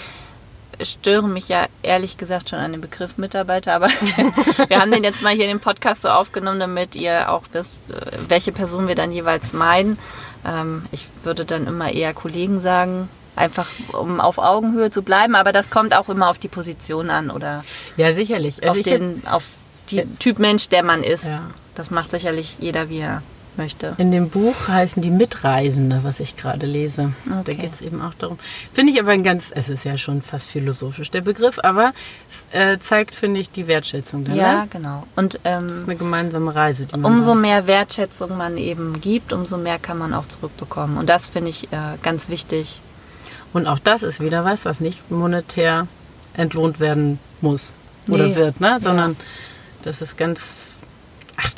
störe 0.84 1.28
mich 1.28 1.48
ja 1.48 1.68
ehrlich 1.84 2.18
gesagt 2.18 2.50
schon 2.50 2.60
an 2.60 2.72
den 2.72 2.82
Begriff 2.82 3.18
Mitarbeiter, 3.18 3.74
aber 3.76 3.88
wir 4.68 4.80
haben 4.82 4.92
den 4.92 5.04
jetzt 5.04 5.22
mal 5.22 5.34
hier 5.34 5.46
in 5.46 5.52
den 5.52 5.60
Podcast 5.60 6.02
so 6.02 6.10
aufgenommen, 6.10 6.60
damit 6.60 6.96
ihr 6.96 7.32
auch 7.32 7.44
wisst, 7.54 7.76
äh, 7.90 7.94
welche 8.28 8.52
Person 8.52 8.88
wir 8.88 8.96
dann 8.96 9.12
jeweils 9.12 9.54
meinen. 9.54 9.98
Ähm, 10.46 10.86
ich 10.92 11.08
würde 11.24 11.46
dann 11.46 11.68
immer 11.68 11.92
eher 11.94 12.14
Kollegen 12.14 12.62
sagen, 12.62 13.10
einfach 13.36 13.68
um 13.94 14.20
auf 14.20 14.38
Augenhöhe 14.40 14.92
zu 14.92 15.04
bleiben, 15.04 15.36
aber 15.36 15.52
das 15.52 15.70
kommt 15.70 15.96
auch 15.96 16.10
immer 16.10 16.30
auf 16.30 16.40
die 16.40 16.48
Position 16.50 17.10
an 17.10 17.30
oder 17.30 17.64
Ja, 17.96 18.12
sicherlich. 18.12 18.64
Also 18.64 18.80
auf 18.80 18.84
den 18.84 19.22
auf 19.30 19.44
den 19.92 20.20
Typ 20.20 20.40
Mensch, 20.40 20.70
der 20.70 20.84
man 20.84 21.04
ist. 21.04 21.26
Ja. 21.26 21.44
Das 21.76 21.92
macht 21.92 22.12
sicherlich 22.12 22.58
jeder, 22.60 22.90
wie 22.90 23.00
er 23.00 23.22
möchte. 23.58 23.96
In 23.98 24.12
dem 24.12 24.30
Buch 24.30 24.56
heißen 24.70 25.02
die 25.02 25.10
Mitreisende, 25.10 26.00
was 26.04 26.22
ich 26.22 26.38
gerade 26.38 26.66
lese. 26.66 27.12
Da 27.26 27.40
Okay. 27.42 27.56
geht 27.56 27.74
es 27.74 27.82
eben 27.82 28.02
auch 28.02 28.14
darum. 28.14 28.40
Finde 28.74 28.94
ich 28.94 29.00
aber 29.02 29.12
ein 29.12 29.24
ganz, 29.24 29.52
es 29.54 29.68
ist 29.68 29.84
ja 29.84 29.98
schon 29.98 30.22
fast 30.22 30.48
philosophisch 30.48 31.12
der 31.12 31.20
Begriff, 31.20 31.60
aber 31.62 31.92
es 32.30 32.48
äh, 32.58 32.80
zeigt, 32.80 33.14
finde 33.14 33.42
ich, 33.42 33.52
die 33.52 33.68
Wertschätzung 33.68 34.24
dann. 34.24 34.36
Ja, 34.36 34.68
genau. 34.70 35.04
Und 35.18 35.40
Das 35.44 35.64
ist 35.64 35.80
ähm, 35.80 35.84
eine 35.90 35.96
gemeinsame 35.98 36.56
Reise, 36.56 36.86
die 36.86 36.98
man 36.98 37.12
umso 37.14 37.34
macht. 37.34 37.42
mehr 37.42 37.68
Wertschätzung 37.68 38.38
man 38.38 38.58
eben 38.58 39.02
gibt, 39.02 39.34
umso 39.34 39.58
mehr 39.58 39.80
kann 39.80 39.98
man 39.98 40.14
auch 40.14 40.28
zurückbekommen. 40.28 40.98
Und 40.98 41.10
das 41.10 41.28
finde 41.28 41.50
ich 41.50 41.66
äh, 41.74 41.78
ganz 42.04 42.30
wichtig. 42.30 42.80
Und 43.52 43.68
auch 43.68 43.80
das 43.80 44.02
ist 44.02 44.22
wieder 44.22 44.46
was, 44.46 44.64
was 44.64 44.80
nicht 44.80 45.12
monetär 45.12 45.88
entlohnt 46.36 46.80
werden 46.80 47.20
muss 47.42 47.74
oder 48.08 48.28
Nee. 48.28 48.36
wird, 48.38 48.62
ne? 48.62 48.78
Sondern 48.80 49.18
das 49.84 50.02
ist 50.02 50.18
ganz. 50.18 50.76
Ach, 51.38 51.52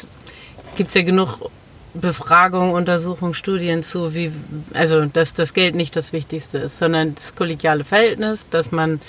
gibt 0.76 0.90
es 0.90 0.96
ja 0.96 1.04
genug 1.04 1.52
Befragungen, 1.94 2.74
Untersuchungen, 2.74 3.34
Studien 3.34 3.84
zu, 3.84 4.16
wie, 4.16 4.32
also 4.74 5.06
dass 5.06 5.34
das 5.34 5.54
Geld 5.54 5.76
nicht 5.76 5.96
das 5.96 6.12
Wichtigste 6.12 6.58
ist, 6.58 6.78
sondern 6.78 7.16
das 7.16 7.36
kollegiale 7.36 7.84
Verhältnis, 7.84 8.46
dass 8.50 8.72
man 8.72 9.00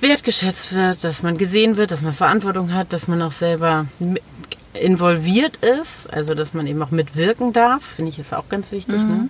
wertgeschätzt 0.00 0.74
wird, 0.74 1.02
dass 1.02 1.22
man 1.22 1.38
gesehen 1.38 1.76
wird, 1.76 1.90
dass 1.90 2.02
man 2.02 2.12
Verantwortung 2.12 2.74
hat, 2.74 2.92
dass 2.92 3.08
man 3.08 3.22
auch 3.22 3.32
selber 3.32 3.86
involviert 4.74 5.56
ist, 5.56 6.12
also 6.12 6.34
dass 6.34 6.52
man 6.52 6.66
eben 6.66 6.82
auch 6.82 6.90
mitwirken 6.90 7.52
darf, 7.52 7.82
finde 7.82 8.10
ich 8.10 8.18
ist 8.18 8.34
auch 8.34 8.48
ganz 8.48 8.70
wichtig. 8.70 8.98
Ne? 9.02 9.28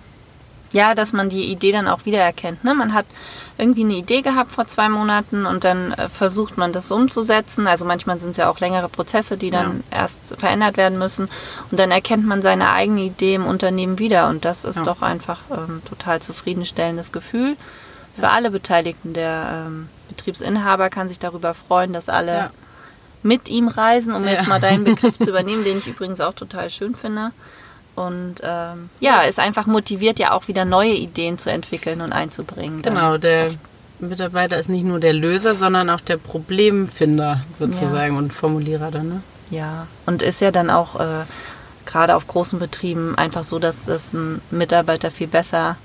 Ja, 0.75 0.93
dass 0.93 1.13
man 1.13 1.29
die 1.29 1.45
Idee 1.53 1.71
dann 1.71 1.87
auch 1.87 2.03
wiedererkennt. 2.05 2.65
Ne? 2.65 2.73
Man 2.73 2.93
hat 2.93 3.05
irgendwie 3.57 3.85
eine 3.85 3.93
Idee 3.93 4.21
gehabt 4.21 4.51
vor 4.51 4.67
zwei 4.67 4.89
Monaten 4.89 5.45
und 5.45 5.63
dann 5.63 5.93
äh, 5.93 6.09
versucht 6.09 6.57
man 6.57 6.73
das 6.73 6.91
umzusetzen. 6.91 7.65
Also 7.65 7.85
manchmal 7.85 8.19
sind 8.19 8.31
es 8.31 8.37
ja 8.37 8.49
auch 8.49 8.59
längere 8.59 8.89
Prozesse, 8.89 9.37
die 9.37 9.51
dann 9.51 9.85
erst 9.89 10.35
verändert 10.37 10.75
werden 10.75 10.97
müssen. 10.99 11.29
Und 11.71 11.79
dann 11.79 11.91
erkennt 11.91 12.25
man 12.27 12.41
seine 12.41 12.71
eigene 12.71 13.03
Idee 13.03 13.35
im 13.35 13.45
Unternehmen 13.45 13.99
wieder. 13.99 14.27
Und 14.27 14.43
das 14.43 14.65
ist 14.65 14.75
Ja. 14.75 14.83
doch 14.83 15.01
einfach 15.01 15.39
ähm, 15.49 15.81
total 15.87 16.21
zufriedenstellendes 16.21 17.13
Gefühl 17.13 17.55
für 18.13 18.27
alle 18.27 18.51
Beteiligten. 18.51 19.13
Der 19.13 19.65
ähm, 19.67 19.87
Betriebsinhaber 20.09 20.89
kann 20.89 21.07
sich 21.07 21.19
darüber 21.19 21.53
freuen, 21.53 21.93
dass 21.93 22.09
alle 22.09 22.35
Ja. 22.35 22.49
mit 23.23 23.47
ihm 23.47 23.69
reisen, 23.69 24.13
um 24.13 24.27
jetzt 24.27 24.43
Ja. 24.43 24.49
mal 24.49 24.59
deinen 24.59 24.83
Begriff 24.83 25.17
zu 25.17 25.29
übernehmen, 25.29 25.63
den 25.63 25.77
ich 25.77 25.87
übrigens 25.87 26.19
auch 26.19 26.33
total 26.33 26.69
schön 26.69 26.95
finde. 26.95 27.31
Und 27.95 28.35
ähm, 28.43 28.89
ja, 28.99 29.21
ist 29.21 29.39
einfach 29.39 29.67
motiviert, 29.67 30.19
ja 30.19 30.31
auch 30.31 30.47
wieder 30.47 30.65
neue 30.65 30.93
Ideen 30.93 31.37
zu 31.37 31.49
entwickeln 31.49 32.01
und 32.01 32.11
einzubringen. 32.11 32.81
Genau, 32.81 33.17
der 33.17 33.51
Mitarbeiter 33.99 34.59
ist 34.59 34.69
nicht 34.69 34.83
nur 34.83 34.99
der 34.99 35.13
Löser, 35.13 35.53
sondern 35.53 35.89
auch 35.89 36.01
der 36.01 36.17
Problemfinder 36.17 37.41
sozusagen 37.57 38.17
und 38.17 38.33
Formulierer 38.33 38.91
dann. 38.91 39.07
Ne? 39.07 39.23
Ja, 39.49 39.87
und 40.05 40.21
ist 40.21 40.41
ja 40.41 40.51
dann 40.51 40.69
auch 40.69 40.99
äh, 40.99 41.23
gerade 41.85 42.15
auf 42.15 42.27
großen 42.27 42.59
Betrieben 42.59 43.17
einfach 43.17 43.43
so, 43.43 43.59
dass 43.59 43.87
es 43.87 44.13
ein 44.13 44.41
Mitarbeiter 44.51 45.11
viel 45.11 45.27
besser 45.27 45.77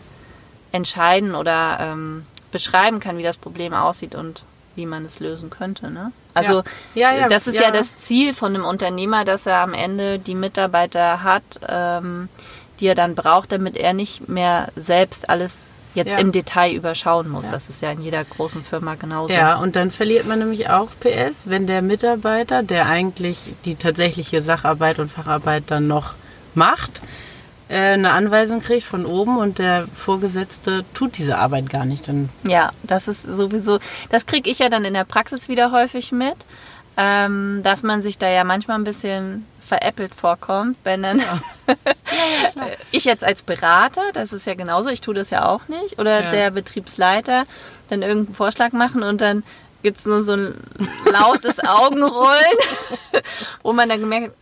entscheiden 0.73 1.35
oder 1.35 1.79
ähm, 1.81 2.27
beschreiben 2.51 3.01
kann, 3.01 3.19
wie 3.19 3.23
das 3.23 3.39
Problem 3.39 3.75
aussieht 3.75 4.15
und 4.15 4.45
wie 4.75 4.87
man 4.87 5.05
es 5.05 5.21
lösen 5.21 5.51
könnte. 5.51 5.91
Ne? 5.91 6.13
Also 6.35 6.63
Ja, 6.95 7.15
ja, 7.15 7.29
das 7.29 7.47
ist 7.47 7.57
ja. 7.57 7.63
ja. 7.65 7.71
das 7.71 7.97
Ziel 7.97 8.35
von 8.35 8.55
einem 8.55 8.65
Unternehmer, 8.65 9.25
dass 9.25 9.47
er 9.47 9.59
am 9.59 9.75
Ende 9.75 10.19
die 10.19 10.35
Mitarbeiter 10.35 11.23
hat, 11.23 11.43
ähm, 11.69 12.29
die 12.81 12.87
er 12.87 12.95
dann 12.95 13.15
braucht, 13.15 13.53
damit 13.53 13.77
er 13.77 13.93
nicht 13.93 14.29
mehr 14.29 14.69
selbst 14.77 15.29
alles 15.29 15.77
jetzt 15.95 16.13
Ja. 16.13 16.19
im 16.19 16.31
Detail 16.33 16.73
überschauen 16.73 17.29
muss. 17.29 17.47
Ja. 17.47 17.53
Das 17.53 17.69
ist 17.69 17.83
ja 17.83 17.91
in 17.91 18.01
jeder 18.01 18.25
großen 18.25 18.63
Firma 18.63 18.95
genauso. 18.95 19.33
Ja, 19.33 19.57
und 19.59 19.75
dann 19.77 19.91
verliert 19.91 20.27
man 20.27 20.39
nämlich 20.39 20.71
auch 20.71 20.89
PS, 21.01 21.43
wenn 21.47 21.67
der 21.67 21.83
Mitarbeiter, 21.83 22.63
der 22.63 22.87
eigentlich 22.87 23.39
die 23.65 23.75
tatsächliche 23.75 24.41
Sacharbeit 24.41 24.99
und 25.01 25.11
Facharbeit 25.11 25.65
dann 25.67 25.89
noch 25.89 26.15
macht, 26.55 27.03
eine 27.77 28.13
Anweisung 28.13 28.61
kriegt 28.61 28.85
von 28.85 29.07
oben 29.07 29.39
und 29.39 29.59
der 29.59 29.87
Vorgesetzte 29.95 30.85
tut 30.95 31.17
diese 31.19 31.39
Arbeit 31.39 31.71
gar 31.71 31.85
nicht. 31.85 32.09
Dann 32.09 32.29
Ja, 32.47 32.71
das 32.83 33.07
ist 33.09 33.23
sowieso, 33.23 33.79
das 34.11 34.27
kriege 34.27 34.51
ich 34.51 34.59
ja 34.59 34.69
dann 34.69 34.85
in 34.85 34.95
der 34.95 35.05
Praxis 35.05 35.49
wieder 35.49 35.71
häufig 35.73 36.11
mit, 36.13 36.37
ähm, 36.97 37.61
dass 37.63 37.83
man 37.83 38.03
sich 38.03 38.19
da 38.19 38.29
ja 38.29 38.45
manchmal 38.45 38.79
ein 38.79 38.85
bisschen 38.85 39.47
veräppelt 39.61 40.15
vorkommt, 40.17 40.77
wenn 40.83 41.03
dann 41.05 41.23
ich 42.91 43.05
jetzt 43.05 43.25
als 43.25 43.43
Berater, 43.45 44.03
das 44.15 44.33
ist 44.33 44.47
ja 44.47 44.55
genauso, 44.55 44.91
ich 44.91 45.01
tue 45.01 45.15
das 45.15 45.31
ja 45.31 45.47
auch 45.47 45.69
nicht, 45.69 45.99
oder 45.99 46.25
Ja. 46.25 46.31
der 46.31 46.51
Betriebsleiter 46.51 47.45
dann 47.89 48.03
irgendeinen 48.03 48.35
Vorschlag 48.35 48.73
machen 48.73 49.03
und 49.03 49.21
dann 49.21 49.45
gibt's 49.83 50.05
nur 50.07 50.23
so 50.23 50.33
ein 50.33 50.55
lautes 51.11 51.61
Augenrollen, 51.65 52.43
wo 53.63 53.73
man 53.73 53.89
dann 53.89 54.01
gemerkt, 54.01 54.35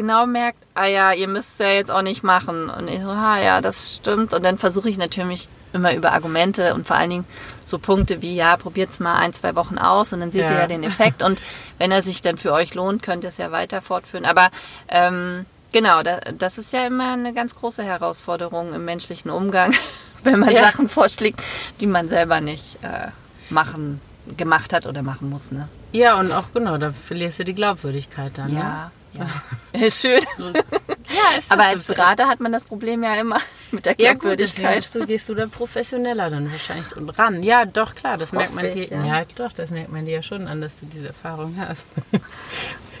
genau 0.00 0.26
merkt, 0.26 0.58
ah 0.74 0.86
ja, 0.86 1.12
ihr 1.12 1.28
müsst 1.28 1.52
es 1.52 1.58
ja 1.58 1.68
jetzt 1.72 1.90
auch 1.90 2.00
nicht 2.00 2.22
machen. 2.22 2.70
Und 2.70 2.88
ich 2.88 3.02
so, 3.02 3.10
ah 3.10 3.38
ja, 3.38 3.60
das 3.60 3.96
stimmt. 3.96 4.32
Und 4.32 4.42
dann 4.44 4.56
versuche 4.56 4.88
ich 4.88 4.96
natürlich 4.96 5.48
immer 5.74 5.94
über 5.94 6.12
Argumente 6.12 6.74
und 6.74 6.86
vor 6.86 6.96
allen 6.96 7.10
Dingen 7.10 7.24
so 7.66 7.78
Punkte 7.78 8.22
wie, 8.22 8.34
ja, 8.34 8.56
probiert's 8.56 8.98
mal 8.98 9.16
ein, 9.16 9.32
zwei 9.34 9.54
Wochen 9.56 9.76
aus 9.78 10.12
und 10.14 10.20
dann 10.20 10.32
seht 10.32 10.44
ihr 10.48 10.56
Ja. 10.56 10.60
ja 10.60 10.66
den 10.66 10.82
Effekt. 10.84 11.22
Und 11.22 11.40
wenn 11.78 11.92
er 11.92 12.02
sich 12.02 12.22
dann 12.22 12.38
für 12.38 12.52
euch 12.52 12.74
lohnt, 12.74 13.02
könnt 13.02 13.24
ihr 13.24 13.28
es 13.28 13.36
ja 13.36 13.52
weiter 13.52 13.82
fortführen. 13.82 14.24
Aber 14.24 14.48
ähm, 14.88 15.44
genau, 15.70 16.02
da, 16.02 16.18
das 16.36 16.56
ist 16.56 16.72
ja 16.72 16.86
immer 16.86 17.12
eine 17.12 17.34
ganz 17.34 17.54
große 17.54 17.82
Herausforderung 17.84 18.72
im 18.72 18.84
menschlichen 18.86 19.30
Umgang, 19.30 19.74
wenn 20.24 20.40
man 20.40 20.50
Ja. 20.50 20.64
Sachen 20.64 20.88
vorschlägt, 20.88 21.42
die 21.80 21.86
man 21.86 22.08
selber 22.08 22.40
nicht 22.40 22.78
äh, 22.82 23.08
machen, 23.50 24.00
gemacht 24.38 24.72
hat 24.72 24.86
oder 24.86 25.02
machen 25.02 25.28
muss. 25.28 25.52
Ne? 25.52 25.68
ja, 25.92 26.18
und 26.18 26.32
auch 26.32 26.52
genau, 26.54 26.78
da 26.78 26.90
verlierst 26.92 27.38
du 27.40 27.44
die 27.44 27.54
Glaubwürdigkeit 27.54 28.32
dann. 28.38 28.54
Ja, 28.54 28.90
ja. 29.12 29.26
Ist 29.72 30.00
schön. 30.02 30.20
Ja, 30.38 31.38
ist 31.38 31.50
Aber 31.50 31.64
als. 31.64 31.84
Berater 31.84 32.28
hat 32.28 32.40
man 32.40 32.52
das 32.52 32.62
Problem 32.62 33.02
ja 33.02 33.14
immer 33.14 33.40
mit 33.70 33.86
der 33.86 33.94
Ja 33.98 34.12
gut, 34.12 34.22
Glaubwürdigkeit. 34.22 34.76
gehst 34.76 34.94
du, 34.94 35.06
gehst 35.06 35.28
du 35.28 35.34
da 35.34 35.46
professioneller 35.46 36.30
dann 36.30 36.50
wahrscheinlich 36.50 36.96
und 36.96 37.08
ran. 37.10 37.42
Ja, 37.42 37.64
doch, 37.64 37.94
klar, 37.94 38.18
das 38.18 38.32
merkt 38.32 38.54
man 38.54 38.72
dir. 38.72 38.88
Ja. 38.88 39.04
ja. 39.04 39.24
doch, 39.36 39.52
das 39.52 39.70
merkt 39.70 39.92
man 39.92 40.04
dir 40.04 40.16
ja 40.16 40.22
schon 40.22 40.46
an, 40.48 40.60
dass 40.60 40.76
du 40.76 40.86
diese 40.86 41.08
Erfahrung 41.08 41.56
hast. 41.58 41.86
Ja. 42.12 42.18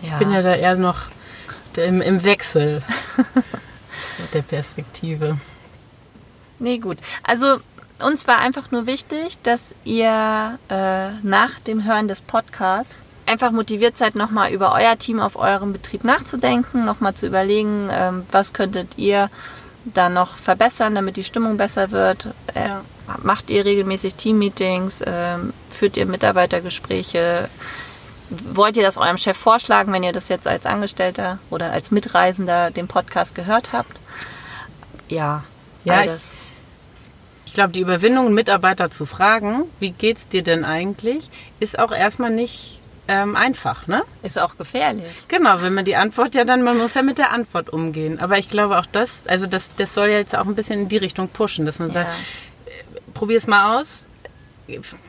Ich 0.02 0.12
bin 0.14 0.32
ja 0.32 0.40
da 0.40 0.54
eher 0.54 0.76
noch 0.76 0.96
im, 1.76 2.00
im 2.00 2.24
Wechsel 2.24 2.82
der 4.32 4.40
Perspektive. 4.40 5.38
Nee, 6.58 6.78
gut. 6.78 6.96
Also 7.22 7.58
uns 8.02 8.26
war 8.26 8.38
einfach 8.38 8.70
nur 8.70 8.86
wichtig, 8.86 9.38
dass 9.42 9.74
ihr 9.84 10.58
äh, 10.70 11.10
nach 11.22 11.60
dem 11.60 11.84
Hören 11.84 12.08
des 12.08 12.22
Podcasts 12.22 12.94
einfach 13.30 13.52
motiviert 13.52 13.96
seid, 13.96 14.16
nochmal 14.16 14.52
über 14.52 14.74
euer 14.74 14.98
Team 14.98 15.20
auf 15.20 15.36
eurem 15.36 15.72
Betrieb 15.72 16.04
nachzudenken, 16.04 16.84
nochmal 16.84 17.14
zu 17.14 17.26
überlegen, 17.26 17.88
ähm, 17.92 18.26
was 18.32 18.52
könntet 18.52 18.98
ihr 18.98 19.30
da 19.84 20.08
noch 20.08 20.36
verbessern, 20.36 20.94
damit 20.94 21.16
die 21.16 21.24
Stimmung 21.24 21.56
besser 21.56 21.90
wird. 21.90 22.26
Äh, 22.54 22.68
Ja. 22.68 22.82
Macht 23.24 23.50
ihr 23.50 23.64
regelmäßig 23.64 24.14
Teammeetings? 24.14 25.02
Ähm, 25.04 25.52
führt 25.68 25.96
ihr 25.96 26.06
Mitarbeitergespräche? 26.06 27.48
Wollt 28.52 28.76
ihr 28.76 28.84
das 28.84 28.98
eurem 28.98 29.16
Chef 29.16 29.36
vorschlagen, 29.36 29.92
wenn 29.92 30.04
ihr 30.04 30.12
das 30.12 30.28
jetzt 30.28 30.46
als 30.46 30.64
Angestellter 30.66 31.38
oder 31.50 31.72
als 31.72 31.90
Mitreisender 31.90 32.70
den 32.70 32.86
Podcast 32.86 33.34
gehört 33.34 33.72
habt? 33.72 34.00
Ja, 35.08 35.42
Ja, 35.84 35.94
all 35.94 36.06
ich-. 36.06 36.32
Ich 37.46 37.54
glaube, 37.54 37.72
die 37.72 37.80
Überwindung, 37.80 38.32
Mitarbeiter 38.32 38.92
zu 38.92 39.06
fragen, 39.06 39.64
wie 39.80 39.90
geht's 39.90 40.28
dir 40.28 40.44
denn 40.44 40.64
eigentlich, 40.64 41.30
ist 41.58 41.80
auch 41.80 41.90
erstmal 41.90 42.30
nicht 42.30 42.79
ähm, 43.12 43.34
einfach, 43.34 43.88
ne? 43.88 44.02
Ist 44.22 44.38
auch 44.38 44.56
gefährlich. 44.56 45.04
Genau, 45.26 45.60
wenn 45.62 45.74
man 45.74 45.84
die 45.84 45.96
Antwort 45.96 46.36
ja 46.36 46.44
dann, 46.44 46.62
man 46.62 46.78
muss 46.78 46.94
ja 46.94 47.02
mit 47.02 47.18
der 47.18 47.32
Antwort 47.32 47.68
umgehen. 47.70 48.20
Aber 48.20 48.38
ich 48.38 48.48
glaube 48.48 48.78
auch 48.78 48.86
das, 48.86 49.22
also 49.26 49.46
das, 49.46 49.74
das 49.74 49.94
soll 49.94 50.08
ja 50.10 50.18
jetzt 50.18 50.36
auch 50.36 50.46
ein 50.46 50.54
bisschen 50.54 50.82
in 50.82 50.88
die 50.88 50.96
Richtung 50.96 51.28
pushen, 51.28 51.66
dass 51.66 51.80
man 51.80 51.88
Ja. 51.88 51.94
sagt, 51.94 52.10
probier 53.14 53.38
es 53.38 53.48
mal 53.48 53.80
aus. 53.80 54.06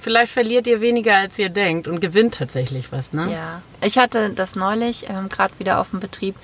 Vielleicht 0.02 0.32
verliert 0.34 0.66
ihr 0.66 0.82
weniger, 0.82 1.16
als 1.18 1.38
ihr 1.38 1.50
denkt 1.50 1.86
und 1.86 2.00
gewinnt 2.00 2.34
tatsächlich 2.36 2.92
was, 2.92 3.14
ne? 3.14 3.32
ja. 3.32 3.62
Ich 3.86 4.00
hatte 4.00 4.32
das 4.32 4.56
neulich, 4.56 5.08
ähm, 5.08 5.30
gerade 5.30 5.54
wieder 5.60 5.80
auf 5.80 5.92
dem 5.92 6.00
Betrieb, 6.00 6.36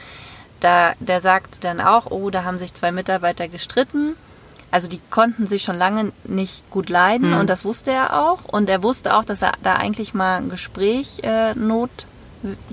da, 0.60 0.93
der 1.00 1.22
sagte 1.22 1.60
dann 1.60 1.82
auch, 1.82 2.12
oh, 2.12 2.30
da 2.30 2.43
haben 2.43 2.60
sich 2.60 2.76
zwei 2.76 2.91
Mitarbeiter 2.91 3.48
gestritten. 3.48 4.15
Also 4.69 4.88
die 4.88 4.99
konnten 5.10 5.47
sich 5.47 5.63
schon 5.63 5.77
lange 5.77 6.12
nicht 6.25 6.69
gut 6.69 6.89
leiden 6.89 7.34
und 7.34 7.49
das 7.49 7.63
wusste 7.63 7.91
er 7.91 8.21
auch. 8.21 8.43
Und 8.45 8.69
er 8.69 8.84
wusste 8.84 9.15
auch, 9.15 9.23
dass 9.23 9.41
er 9.41 9.53
da 9.63 9.75
eigentlich 9.75 10.13
mal 10.13 10.38
ein 10.38 10.49
Gespräch 10.49 11.19
äh, 11.23 11.53
Not 11.56 11.89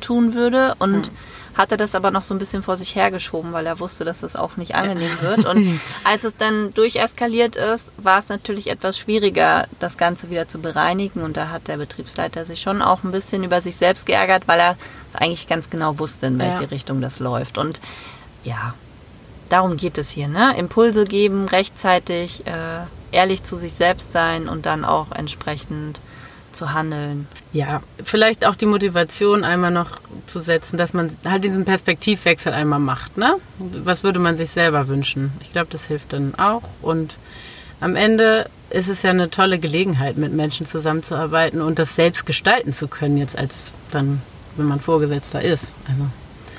tun 0.00 0.34
würde 0.34 0.74
und 0.78 1.10
hatte 1.56 1.76
das 1.76 1.94
aber 1.94 2.10
noch 2.10 2.24
so 2.24 2.34
ein 2.34 2.38
bisschen 2.40 2.62
vor 2.64 2.76
sich 2.76 2.96
hergeschoben, 2.96 3.52
weil 3.52 3.64
er 3.66 3.78
wusste, 3.78 4.04
dass 4.04 4.20
das 4.20 4.34
auch 4.34 4.56
nicht 4.56 4.74
angenehm 4.74 5.12
wird. 5.20 5.46
Und 5.46 5.80
als 6.02 6.24
es 6.24 6.36
dann 6.36 6.74
durcheskaliert 6.74 7.54
ist, 7.54 7.92
war 7.96 8.18
es 8.18 8.28
natürlich 8.28 8.68
etwas 8.70 8.98
schwieriger, 8.98 9.68
das 9.78 9.96
Ganze 9.96 10.30
wieder 10.30 10.48
zu 10.48 10.58
bereinigen. 10.58 11.22
Und 11.22 11.36
da 11.36 11.50
hat 11.50 11.68
der 11.68 11.76
Betriebsleiter 11.76 12.44
sich 12.44 12.60
schon 12.60 12.82
auch 12.82 13.04
ein 13.04 13.12
bisschen 13.12 13.44
über 13.44 13.60
sich 13.60 13.76
selbst 13.76 14.04
geärgert, 14.06 14.48
weil 14.48 14.58
er 14.58 14.76
eigentlich 15.12 15.46
ganz 15.46 15.70
genau 15.70 16.00
wusste, 16.00 16.26
in 16.26 16.40
welche 16.40 16.62
Ja. 16.64 16.68
Richtung 16.70 17.00
das 17.00 17.20
läuft. 17.20 17.56
Und 17.56 17.80
ja, 18.42 18.74
darum 19.54 19.76
geht 19.76 19.98
es 19.98 20.10
hier. 20.10 20.26
Ne? 20.26 20.56
Impulse 20.58 21.04
geben, 21.04 21.46
rechtzeitig, 21.46 22.44
äh, 22.46 22.80
ehrlich 23.12 23.44
zu 23.44 23.56
sich 23.56 23.74
selbst 23.74 24.10
sein 24.10 24.48
und 24.48 24.66
dann 24.66 24.84
auch 24.84 25.12
entsprechend 25.12 26.00
zu 26.50 26.72
handeln. 26.72 27.28
Ja, 27.52 27.82
vielleicht 28.02 28.44
auch 28.46 28.56
die 28.56 28.66
Motivation 28.66 29.44
einmal 29.44 29.70
noch 29.70 30.00
zu 30.26 30.40
setzen, 30.40 30.76
dass 30.76 30.92
man 30.92 31.16
halt 31.24 31.44
diesen 31.44 31.64
Perspektivwechsel 31.64 32.52
einmal 32.52 32.80
macht, 32.80 33.16
ne? 33.16 33.36
Was 33.58 34.02
würde 34.02 34.18
man 34.18 34.36
sich 34.36 34.50
selber 34.50 34.88
wünschen? 34.88 35.32
Ich 35.40 35.52
glaube, 35.52 35.68
das 35.70 35.86
hilft 35.86 36.12
dann 36.12 36.34
auch. 36.36 36.62
Und 36.82 37.16
am 37.80 37.94
Ende 37.94 38.48
ist 38.70 38.88
es 38.88 39.02
ja 39.02 39.10
eine 39.10 39.30
tolle 39.30 39.58
Gelegenheit, 39.58 40.16
mit 40.16 40.32
Menschen 40.32 40.66
zusammenzuarbeiten 40.66 41.60
und 41.60 41.78
das 41.78 41.94
selbst 41.94 42.26
gestalten 42.26 42.72
zu 42.72 42.88
können, 42.88 43.18
jetzt 43.18 43.38
als 43.38 43.70
dann, 43.90 44.20
wenn 44.56 44.66
man 44.66 44.80
Vorgesetzter 44.80 45.42
ist. 45.42 45.72
Also 45.88 46.06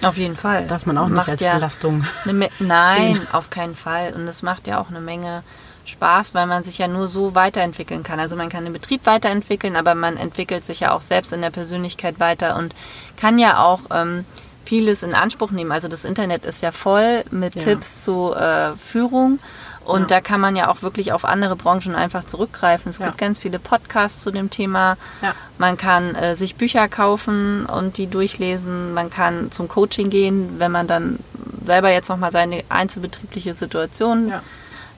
Auf 0.05 0.17
jeden 0.17 0.35
Fall. 0.35 0.67
darf 0.67 0.85
man 0.85 0.97
auch 0.97 1.07
nicht 1.07 1.15
Macht 1.15 1.29
als 1.29 1.41
ja 1.41 1.55
Belastung. 1.55 2.05
Nein, 2.59 3.27
auf 3.31 3.49
keinen 3.49 3.75
Fall. 3.75 4.13
Und 4.13 4.27
es 4.27 4.43
macht 4.43 4.67
ja 4.67 4.79
auch 4.79 4.89
eine 4.89 5.01
Menge 5.01 5.43
Spaß, 5.85 6.33
weil 6.33 6.47
man 6.47 6.63
sich 6.63 6.77
ja 6.77 6.87
nur 6.87 7.07
so 7.07 7.35
weiterentwickeln 7.35 8.03
kann. 8.03 8.19
Also 8.19 8.35
man 8.35 8.49
kann 8.49 8.63
den 8.63 8.73
Betrieb 8.73 9.05
weiterentwickeln, 9.05 9.75
aber 9.75 9.95
man 9.95 10.17
entwickelt 10.17 10.65
sich 10.65 10.79
ja 10.79 10.91
auch 10.91 11.01
selbst 11.01 11.31
in 11.33 11.41
der 11.41 11.51
Persönlichkeit 11.51 12.19
weiter 12.19 12.57
und 12.57 12.73
kann 13.17 13.37
ja 13.37 13.63
auch 13.63 13.81
ähm, 13.91 14.25
vieles 14.63 15.03
in 15.03 15.13
Anspruch 15.13 15.51
nehmen. 15.51 15.71
Also 15.71 15.87
das 15.87 16.05
Internet 16.05 16.45
ist 16.45 16.61
ja 16.61 16.71
voll 16.71 17.23
mit 17.31 17.55
Ja. 17.55 17.61
Tipps 17.61 18.03
zu 18.03 18.33
äh, 18.33 18.71
Führung. 18.77 19.39
Und 19.85 20.01
Ja. 20.01 20.07
da 20.17 20.21
kann 20.21 20.41
man 20.41 20.55
ja 20.55 20.69
auch 20.69 20.81
wirklich 20.81 21.13
auf 21.13 21.23
andere 21.25 21.55
Branchen 21.55 21.95
einfach 21.95 22.25
zurückgreifen. 22.25 22.89
Es 22.89 22.99
Ja. 22.99 23.05
gibt 23.05 23.17
ganz 23.19 23.37
viele 23.39 23.59
Podcasts 23.59 24.21
zu 24.21 24.31
dem 24.31 24.49
Thema. 24.49 24.97
Ja. 25.21 25.33
Man 25.57 25.77
kann 25.77 26.15
äh, 26.15 26.35
sich 26.35 26.55
Bücher 26.55 26.87
kaufen 26.89 27.65
und 27.67 27.97
die 27.97 28.07
durchlesen. 28.07 28.93
Man 28.93 29.09
kann 29.09 29.51
zum 29.51 29.67
Coaching 29.67 30.09
gehen, 30.09 30.55
wenn 30.57 30.71
man 30.71 30.87
dann 30.87 31.19
selber 31.63 31.91
jetzt 31.91 32.09
nochmal 32.09 32.31
seine 32.31 32.63
einzelbetriebliche 32.69 33.53
Situation 33.53 34.33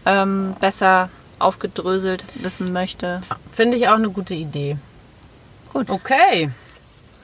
ähm, 0.05 0.55
besser 0.59 1.09
aufgedröselt 1.39 2.23
wissen 2.41 2.71
möchte. 2.73 3.21
Finde 3.51 3.77
ich 3.77 3.89
auch 3.89 3.95
eine 3.95 4.09
gute 4.09 4.33
Idee. 4.33 4.77
Gut. 5.73 5.89
Okay. 5.89 6.49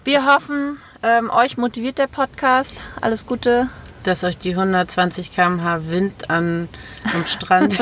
Wir 0.03 0.25
hoffen, 0.25 0.77
ähm, 1.01 1.29
euch 1.29 1.57
motiviert 1.57 1.97
der 1.97 2.07
Podcast. 2.07 2.75
Alles 3.01 3.25
Gute. 3.25 3.69
Dass 4.03 4.23
euch 4.23 4.37
die 4.37 4.51
120 4.51 5.31
km/h 5.31 5.89
Wind 5.89 6.29
an, 6.29 6.69
am 7.13 7.25
Strand 7.25 7.81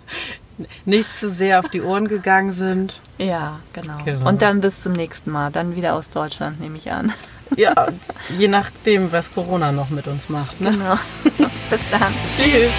nicht 0.84 1.12
zu 1.14 1.30
sehr 1.30 1.58
auf 1.58 1.68
die 1.68 1.82
Ohren 1.82 2.08
gegangen 2.08 2.52
sind. 2.52 3.00
Ja, 3.18 3.60
genau. 3.72 3.98
Genau. 4.04 4.28
Und 4.28 4.42
dann 4.42 4.60
bis 4.60 4.82
zum 4.82 4.92
nächsten 4.92 5.30
Mal. 5.30 5.50
Dann 5.50 5.76
wieder 5.76 5.94
aus 5.94 6.10
Deutschland, 6.10 6.60
nehme 6.60 6.76
ich 6.76 6.92
an. 6.92 7.12
Ja, 7.56 7.88
je 8.38 8.48
nachdem, 8.48 9.12
was 9.12 9.32
Corona 9.32 9.72
noch 9.72 9.90
mit 9.90 10.06
uns 10.06 10.28
macht. 10.28 10.60
Ne? 10.60 10.72
Genau. 10.72 10.94
bis 11.70 11.80
dann. 11.90 12.14
Tschüss. 12.36 12.70